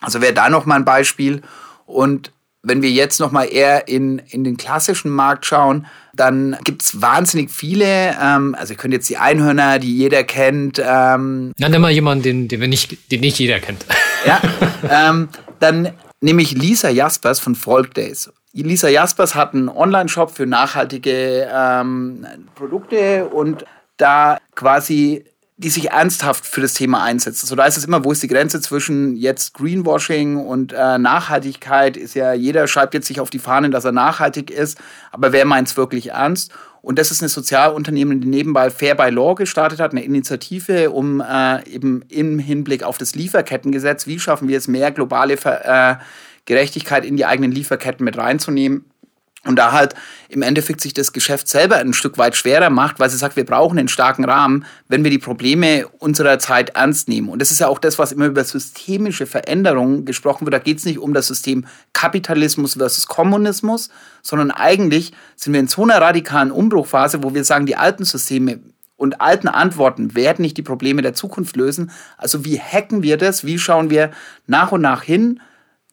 [0.00, 1.42] Also wäre da nochmal ein Beispiel.
[1.86, 7.00] Und wenn wir jetzt nochmal eher in, in den klassischen Markt schauen, dann gibt es
[7.00, 8.16] wahnsinnig viele.
[8.20, 10.78] Ähm, also ihr könnt jetzt die Einhörner, die jeder kennt.
[10.78, 13.84] Ähm, Dann nimm mal jemanden, den, den, wir nicht, den nicht jeder kennt.
[14.24, 14.40] Ja,
[14.88, 18.30] ähm, dann nehme ich Lisa Jaspers von Folk Days.
[18.52, 23.64] Lisa Jaspers hat einen Online-Shop für nachhaltige ähm, Produkte und
[23.96, 25.24] da quasi
[25.58, 27.46] die sich ernsthaft für das Thema einsetzt.
[27.46, 31.96] So da ist es immer, wo ist die Grenze zwischen jetzt Greenwashing und äh, Nachhaltigkeit?
[31.96, 34.78] Ist ja jeder schreibt jetzt sich auf die Fahnen, dass er nachhaltig ist,
[35.12, 36.52] aber wer meint es wirklich ernst?
[36.80, 41.20] Und das ist eine Sozialunternehmen, die nebenbei Fair by Law gestartet hat, eine Initiative, um
[41.20, 45.96] äh, eben im Hinblick auf das Lieferkettengesetz, wie schaffen wir es, mehr globale Ver äh,
[46.44, 48.84] Gerechtigkeit in die eigenen Lieferketten mit reinzunehmen
[49.44, 49.94] und da halt
[50.28, 53.44] im Endeffekt sich das Geschäft selber ein Stück weit schwerer macht, weil sie sagt, wir
[53.44, 57.28] brauchen einen starken Rahmen, wenn wir die Probleme unserer Zeit ernst nehmen.
[57.28, 60.54] Und das ist ja auch das, was immer über systemische Veränderungen gesprochen wird.
[60.54, 63.90] Da geht es nicht um das System Kapitalismus versus Kommunismus,
[64.22, 68.60] sondern eigentlich sind wir in so einer radikalen Umbruchphase, wo wir sagen, die alten Systeme
[68.96, 71.90] und alten Antworten werden nicht die Probleme der Zukunft lösen.
[72.16, 73.44] Also wie hacken wir das?
[73.44, 74.12] Wie schauen wir
[74.46, 75.40] nach und nach hin?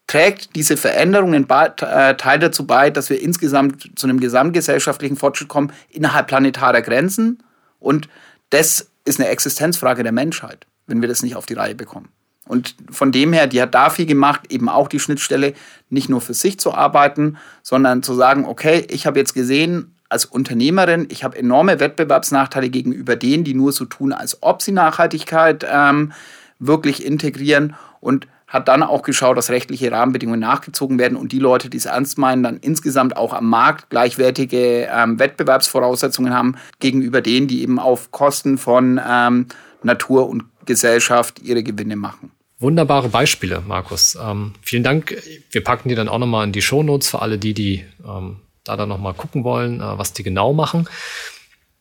[0.10, 5.50] Trägt diese Veränderung einen äh, Teil dazu bei, dass wir insgesamt zu einem gesamtgesellschaftlichen Fortschritt
[5.50, 7.44] kommen innerhalb planetarer Grenzen.
[7.80, 8.10] Und
[8.50, 12.10] das ist eine Existenzfrage der Menschheit, wenn wir das nicht auf die Reihe bekommen.
[12.48, 15.54] Und von dem her, die hat da viel gemacht, eben auch die Schnittstelle,
[15.92, 20.26] nicht nur für sich zu arbeiten, sondern zu sagen, okay, ich habe jetzt gesehen, als
[20.26, 25.64] Unternehmerin, ich habe enorme Wettbewerbsnachteile gegenüber denen, die nur so tun, als ob sie Nachhaltigkeit
[25.72, 26.14] ähm,
[26.58, 31.70] wirklich integrieren und hat dann auch geschaut, dass rechtliche Rahmenbedingungen nachgezogen werden und die Leute,
[31.70, 37.48] die es ernst meinen, dann insgesamt auch am Markt gleichwertige ähm, Wettbewerbsvoraussetzungen haben gegenüber denen,
[37.48, 39.46] die eben auf Kosten von ähm,
[39.84, 42.32] Natur und Gesellschaft ihre Gewinne machen.
[42.60, 44.18] Wunderbare Beispiele, Markus.
[44.22, 45.16] Ähm, vielen Dank.
[45.52, 48.76] Wir packen die dann auch nochmal in die Shownotes für alle die, die ähm, da
[48.76, 50.90] dann nochmal gucken wollen, äh, was die genau machen.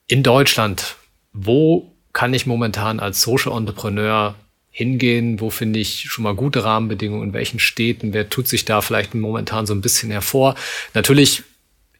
[0.06, 0.96] In Deutschland,
[1.32, 4.34] wo kann ich momentan als Social Entrepreneur
[4.70, 5.40] hingehen?
[5.40, 7.28] Wo finde ich schon mal gute Rahmenbedingungen?
[7.28, 8.12] In welchen Städten?
[8.12, 10.54] Wer tut sich da vielleicht momentan so ein bisschen hervor?
[10.94, 11.44] Natürlich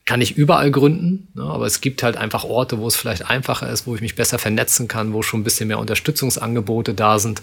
[0.08, 3.68] kann ich überall gründen, ne, aber es gibt halt einfach Orte, wo es vielleicht einfacher
[3.70, 7.42] ist, wo ich mich besser vernetzen kann, wo schon ein bisschen mehr Unterstützungsangebote da sind.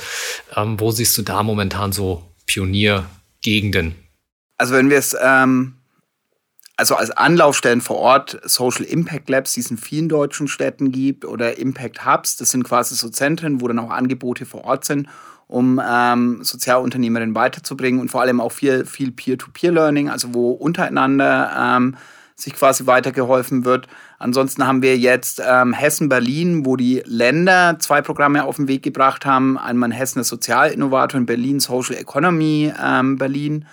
[0.56, 3.94] Ähm, wo siehst du da momentan so Pioniergegenden?
[4.58, 5.76] Also wenn wir es ähm,
[6.78, 11.26] also als Anlaufstellen vor Ort Social Impact Labs, die es in vielen deutschen Städten gibt,
[11.26, 15.08] oder Impact Hubs, das sind quasi so Zentren, wo dann auch Angebote vor Ort sind,
[15.48, 21.96] um ähm, Sozialunternehmerinnen weiterzubringen und vor allem auch viel, viel Peer-to-Peer-Learning, also wo untereinander ähm,
[22.36, 23.88] sich quasi weitergeholfen wird.
[24.20, 29.26] Ansonsten haben wir jetzt ähm, Hessen-Berlin, wo die Länder zwei Programme auf den Weg gebracht
[29.26, 29.58] haben.
[29.58, 33.66] Einmal Hessen, der Sozialinnovator in Berlin, Social Economy ähm, Berlin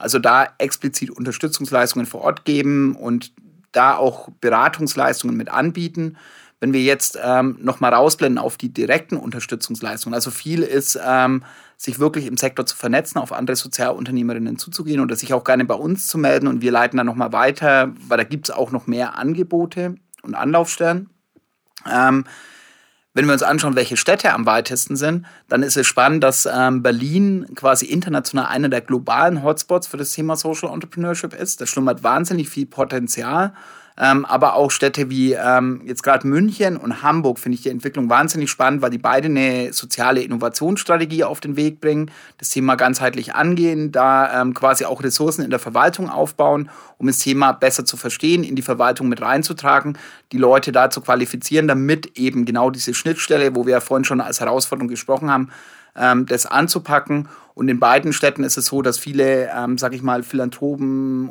[0.00, 3.32] also da explizit Unterstützungsleistungen vor Ort geben und
[3.72, 6.16] da auch Beratungsleistungen mit anbieten.
[6.58, 11.44] Wenn wir jetzt ähm, nochmal rausblenden auf die direkten Unterstützungsleistungen, also viel ist, ähm,
[11.76, 15.74] sich wirklich im Sektor zu vernetzen, auf andere Sozialunternehmerinnen zuzugehen oder sich auch gerne bei
[15.74, 18.86] uns zu melden und wir leiten dann nochmal weiter, weil da gibt es auch noch
[18.86, 21.08] mehr Angebote und Anlaufstellen.
[21.90, 22.24] Ähm,
[23.12, 26.82] wenn wir uns anschauen, welche Städte am weitesten sind, dann ist es spannend, dass ähm,
[26.82, 31.60] Berlin quasi international einer der globalen Hotspots für das Thema Social Entrepreneurship ist.
[31.60, 33.52] Da schlummert wahnsinnig viel Potenzial.
[34.02, 38.08] Ähm, aber auch Städte wie ähm, jetzt gerade München und Hamburg finde ich die Entwicklung
[38.08, 43.34] wahnsinnig spannend, weil die beide eine soziale Innovationsstrategie auf den Weg bringen, das Thema ganzheitlich
[43.34, 47.98] angehen, da ähm, quasi auch Ressourcen in der Verwaltung aufbauen, um das Thema besser zu
[47.98, 49.98] verstehen, in die Verwaltung mit reinzutragen,
[50.32, 54.22] die Leute da zu qualifizieren, damit eben genau diese Schnittstelle, wo wir ja vorhin schon
[54.22, 55.50] als Herausforderung gesprochen haben,
[55.94, 57.28] ähm, das anzupacken.
[57.52, 61.30] Und in beiden Städten ist es so, dass viele, ähm, sag ich mal, Philanthropen,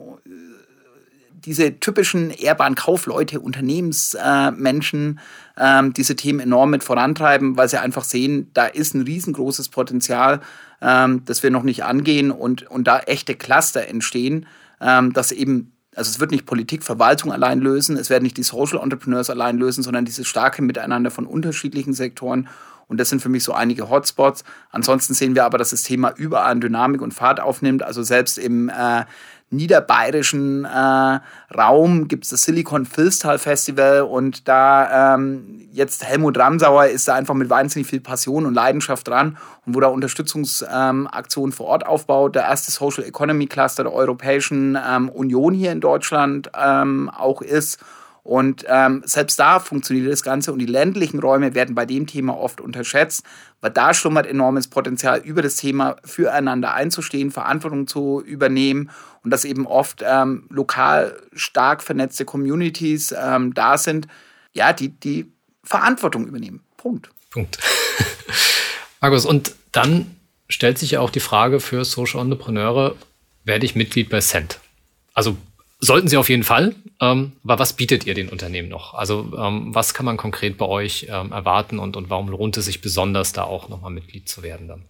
[1.45, 5.19] diese typischen ehrbaren Kaufleute, Unternehmensmenschen
[5.57, 9.69] äh, äh, diese Themen enorm mit vorantreiben, weil sie einfach sehen, da ist ein riesengroßes
[9.69, 10.41] Potenzial,
[10.81, 14.45] äh, das wir noch nicht angehen und, und da echte Cluster entstehen,
[14.81, 18.43] ähm, dass eben also es wird nicht Politik, Verwaltung allein lösen, es werden nicht die
[18.43, 22.47] Social Entrepreneurs allein lösen, sondern dieses starke Miteinander von unterschiedlichen Sektoren.
[22.87, 24.43] Und das sind für mich so einige Hotspots.
[24.71, 27.83] Ansonsten sehen wir aber, dass das Thema überall Dynamik und Fahrt aufnimmt.
[27.83, 29.03] Also selbst im äh,
[29.51, 31.19] niederbayerischen äh,
[31.55, 37.15] Raum gibt es das Silicon Filstal Festival und da ähm, jetzt Helmut Ramsauer ist da
[37.15, 41.85] einfach mit wahnsinnig viel Passion und Leidenschaft dran und wo da Unterstützungsaktionen ähm, vor Ort
[41.85, 42.35] aufbaut.
[42.35, 47.79] Der erste Social Economy Cluster der Europäischen ähm, Union hier in Deutschland ähm, auch ist
[48.29, 52.37] Und ähm, selbst da funktioniert das Ganze und die ländlichen Räume werden bei dem Thema
[52.37, 53.23] oft unterschätzt,
[53.59, 58.91] weil da schlummert enormes Potenzial, über das Thema füreinander einzustehen, Verantwortung zu übernehmen
[59.23, 64.07] und dass eben oft ähm, lokal stark vernetzte Communities ähm, da sind,
[64.53, 66.61] ja, die die Verantwortung übernehmen.
[66.77, 67.09] Punkt.
[67.31, 67.57] Punkt.
[69.01, 70.15] Markus, und dann
[70.47, 72.95] stellt sich ja auch die Frage für Social Entrepreneure,
[73.43, 74.59] werde ich Mitglied bei Cent?
[75.15, 75.35] Also
[75.79, 76.75] sollten Sie auf jeden Fall.
[77.01, 78.93] Ähm, aber was bietet ihr den Unternehmen noch?
[78.93, 82.65] Also ähm, was kann man konkret bei euch ähm, erwarten und, und warum lohnt es
[82.65, 84.85] sich besonders, da auch nochmal Mitglied zu werden dann?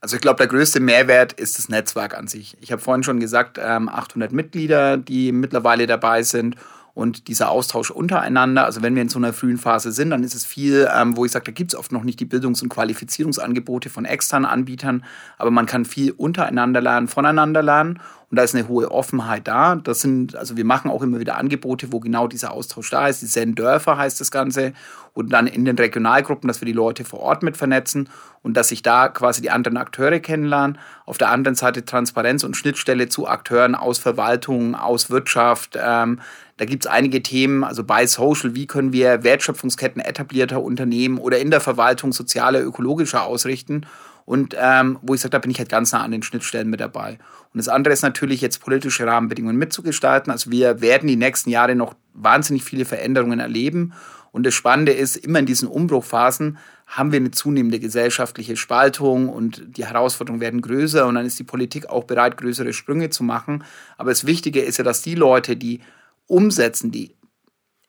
[0.00, 2.56] Also ich glaube, der größte Mehrwert ist das Netzwerk an sich.
[2.60, 6.56] Ich habe vorhin schon gesagt, 800 ähm, Mitglieder, die mittlerweile dabei sind
[6.94, 8.64] und dieser Austausch untereinander.
[8.64, 11.24] Also wenn wir in so einer frühen Phase sind, dann ist es viel, ähm, wo
[11.24, 15.04] ich sage, da gibt es oft noch nicht die Bildungs- und Qualifizierungsangebote von externen Anbietern,
[15.38, 18.00] aber man kann viel untereinander lernen, voneinander lernen
[18.32, 19.76] und da ist eine hohe Offenheit da.
[19.76, 23.20] Das sind, also wir machen auch immer wieder Angebote, wo genau dieser Austausch da ist.
[23.20, 24.72] Die Zen-Dörfer heißt das Ganze.
[25.12, 28.08] Und dann in den Regionalgruppen, dass wir die Leute vor Ort mit vernetzen
[28.40, 30.78] und dass sich da quasi die anderen Akteure kennenlernen.
[31.04, 35.78] Auf der anderen Seite Transparenz und Schnittstelle zu Akteuren aus Verwaltung, aus Wirtschaft.
[35.78, 36.18] Ähm,
[36.56, 41.38] da gibt es einige Themen, also bei Social, wie können wir Wertschöpfungsketten etablierter Unternehmen oder
[41.38, 43.86] in der Verwaltung sozialer, ökologischer ausrichten.
[44.24, 46.80] Und ähm, wo ich sage, da bin ich halt ganz nah an den Schnittstellen mit
[46.80, 47.18] dabei.
[47.52, 50.30] Und das andere ist natürlich jetzt politische Rahmenbedingungen mitzugestalten.
[50.30, 53.92] Also wir werden die nächsten Jahre noch wahnsinnig viele Veränderungen erleben.
[54.30, 59.62] Und das Spannende ist, immer in diesen Umbruchphasen haben wir eine zunehmende gesellschaftliche Spaltung und
[59.76, 63.64] die Herausforderungen werden größer und dann ist die Politik auch bereit, größere Sprünge zu machen.
[63.98, 65.80] Aber das Wichtige ist ja, dass die Leute, die
[66.26, 67.16] umsetzen, die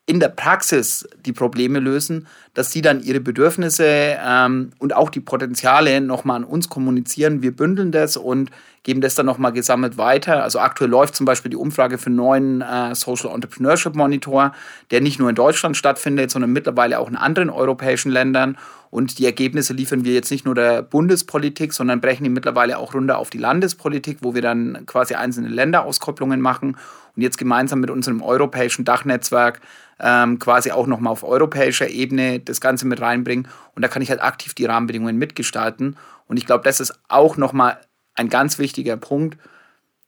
[0.05, 5.21] in der Praxis die Probleme lösen, dass sie dann ihre Bedürfnisse ähm, und auch die
[5.21, 7.41] Potenziale nochmal an uns kommunizieren.
[7.41, 8.51] Wir bündeln das und
[8.83, 10.43] geben das dann nochmal gesammelt weiter.
[10.43, 14.53] Also aktuell läuft zum Beispiel die Umfrage für einen neuen äh, Social Entrepreneurship Monitor,
[14.91, 18.57] der nicht nur in Deutschland stattfindet, sondern mittlerweile auch in anderen europäischen Ländern.
[18.89, 22.93] Und die Ergebnisse liefern wir jetzt nicht nur der Bundespolitik, sondern brechen die mittlerweile auch
[22.93, 26.77] runter auf die Landespolitik, wo wir dann quasi einzelne Länderauskopplungen machen
[27.15, 29.61] und jetzt gemeinsam mit unserem europäischen Dachnetzwerk
[29.99, 33.47] ähm, quasi auch nochmal auf europäischer Ebene das Ganze mit reinbringen.
[33.75, 35.95] Und da kann ich halt aktiv die Rahmenbedingungen mitgestalten.
[36.27, 37.77] Und ich glaube, das ist auch nochmal
[38.15, 39.37] ein ganz wichtiger Punkt.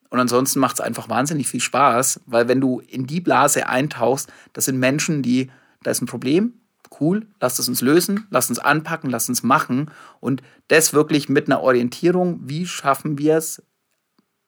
[0.09, 4.31] Und ansonsten macht es einfach wahnsinnig viel Spaß, weil wenn du in die Blase eintauchst,
[4.53, 5.51] das sind Menschen, die,
[5.83, 6.53] da ist ein Problem,
[6.99, 9.91] cool, lasst es uns lösen, lasst uns anpacken, lasst uns machen.
[10.19, 13.63] Und das wirklich mit einer Orientierung, wie schaffen wir es,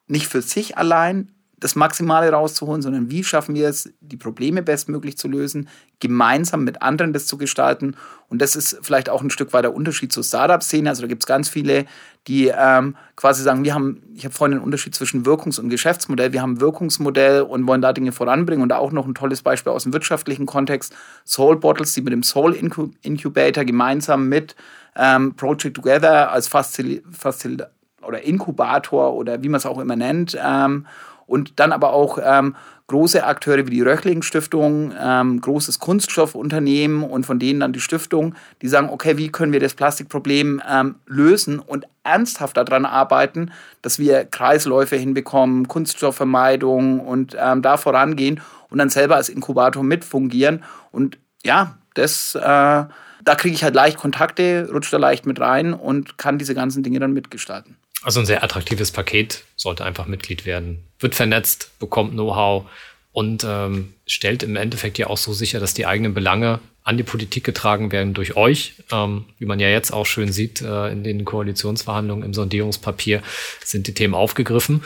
[0.08, 5.18] nicht für sich allein das Maximale rauszuholen, sondern wie schaffen wir es, die Probleme bestmöglich
[5.18, 5.68] zu lösen,
[6.00, 7.96] gemeinsam mit anderen das zu gestalten.
[8.30, 10.88] Und das ist vielleicht auch ein Stück weit der Unterschied zur Startup-Szene.
[10.88, 11.86] Also da gibt es ganz viele,
[12.28, 16.34] die ähm, quasi sagen, wir haben, ich habe vorhin den Unterschied zwischen Wirkungs- und Geschäftsmodell.
[16.34, 18.62] Wir haben Wirkungsmodell und wollen da Dinge voranbringen.
[18.62, 20.94] Und auch noch ein tolles Beispiel aus dem wirtschaftlichen Kontext.
[21.26, 22.54] Soul Bottles, die mit dem Soul
[23.02, 24.56] Incubator gemeinsam mit
[24.96, 27.66] ähm, Project Together als Fazil Fazil
[28.02, 30.86] oder Inkubator oder wie man es auch immer nennt, ähm,
[31.28, 32.56] und dann aber auch ähm,
[32.88, 38.34] große Akteure wie die Röchling Stiftung, ähm, großes Kunststoffunternehmen und von denen dann die Stiftung,
[38.62, 44.00] die sagen, okay, wie können wir das Plastikproblem ähm, lösen und ernsthaft daran arbeiten, dass
[44.00, 50.64] wir Kreisläufe hinbekommen, Kunststoffvermeidung und ähm, da vorangehen und dann selber als Inkubator mitfungieren.
[50.92, 55.74] Und ja, das, äh, da kriege ich halt leicht Kontakte, rutsche da leicht mit rein
[55.74, 57.76] und kann diese ganzen Dinge dann mitgestalten.
[58.04, 60.84] Also ein sehr attraktives Paket, sollte einfach Mitglied werden.
[61.00, 62.70] Wird vernetzt, bekommt Know-how
[63.12, 67.04] und ähm, stellt im Endeffekt ja auch so sicher, dass die eigenen Belange an die
[67.04, 68.76] Politik getragen werden durch euch.
[68.92, 73.24] Ähm, wie man ja jetzt auch schön sieht, äh, in den Koalitionsverhandlungen im Sondierungspapier
[73.64, 74.84] sind die Themen aufgegriffen.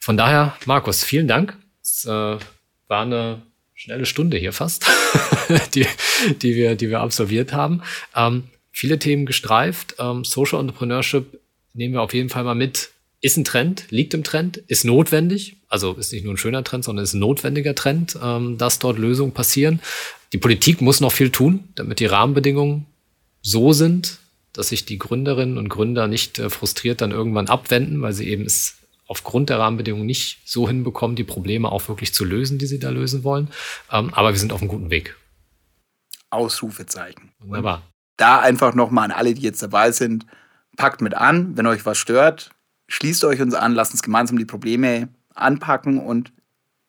[0.00, 1.56] Von daher, Markus, vielen Dank.
[1.80, 2.40] Es äh, war
[2.90, 3.40] eine
[3.74, 4.86] schnelle Stunde hier fast,
[5.74, 5.86] die,
[6.42, 7.82] die, wir, die wir absolviert haben.
[8.14, 9.94] Ähm, viele Themen gestreift.
[9.98, 11.40] Ähm, Social Entrepreneurship
[11.74, 12.90] nehmen wir auf jeden Fall mal mit.
[13.20, 15.56] Ist ein Trend, liegt im Trend, ist notwendig.
[15.68, 18.98] Also ist nicht nur ein schöner Trend, sondern ist ein notwendiger Trend, ähm, dass dort
[18.98, 19.80] Lösungen passieren.
[20.32, 22.86] Die Politik muss noch viel tun, damit die Rahmenbedingungen
[23.40, 24.18] so sind,
[24.52, 28.44] dass sich die Gründerinnen und Gründer nicht äh, frustriert dann irgendwann abwenden, weil sie eben
[28.44, 32.78] es aufgrund der Rahmenbedingungen nicht so hinbekommen, die Probleme auch wirklich zu lösen, die sie
[32.78, 33.48] da lösen wollen.
[33.90, 35.16] Ähm, aber wir sind auf einem guten Weg.
[36.30, 37.32] Ausrufezeichen.
[37.38, 37.82] Wunderbar.
[38.16, 40.26] Da einfach nochmal an alle, die jetzt dabei sind,
[40.76, 42.50] packt mit an, wenn euch was stört,
[42.88, 46.32] schließt euch uns an, lasst uns gemeinsam die Probleme anpacken und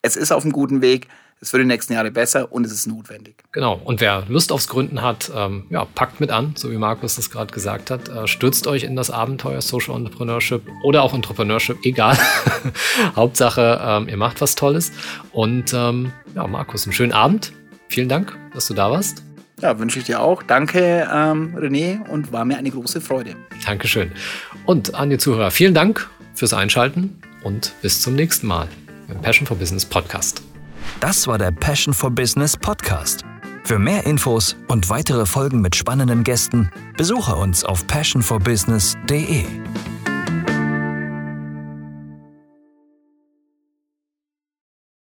[0.01, 1.07] es ist auf einem guten Weg.
[1.41, 3.43] Es wird in den nächsten Jahren besser und es ist notwendig.
[3.51, 3.79] Genau.
[3.83, 7.29] Und wer Lust aufs Gründen hat, ähm, ja, packt mit an, so wie Markus das
[7.29, 8.07] gerade gesagt hat.
[8.07, 12.17] Äh, stürzt euch in das Abenteuer Social Entrepreneurship oder auch Entrepreneurship, egal.
[13.15, 14.91] Hauptsache, ähm, ihr macht was Tolles.
[15.33, 17.51] Und ähm, ja, Markus, einen schönen Abend.
[17.89, 19.23] vielen Dank, dass du da warst.
[19.61, 20.43] Ja, wünsche ich dir auch.
[20.43, 23.35] Danke, ähm, René, und war mir eine große Freude.
[23.65, 24.11] Dankeschön.
[24.65, 28.67] Und an die Zuhörer, vielen Dank fürs Einschalten und bis zum nächsten Mal
[29.09, 30.41] im Passion for Business Podcast.
[30.99, 33.23] Das war der Passion for Business Podcast.
[33.63, 39.45] Für mehr Infos und weitere Folgen mit spannenden Gästen besuche uns auf passionforbusiness.de.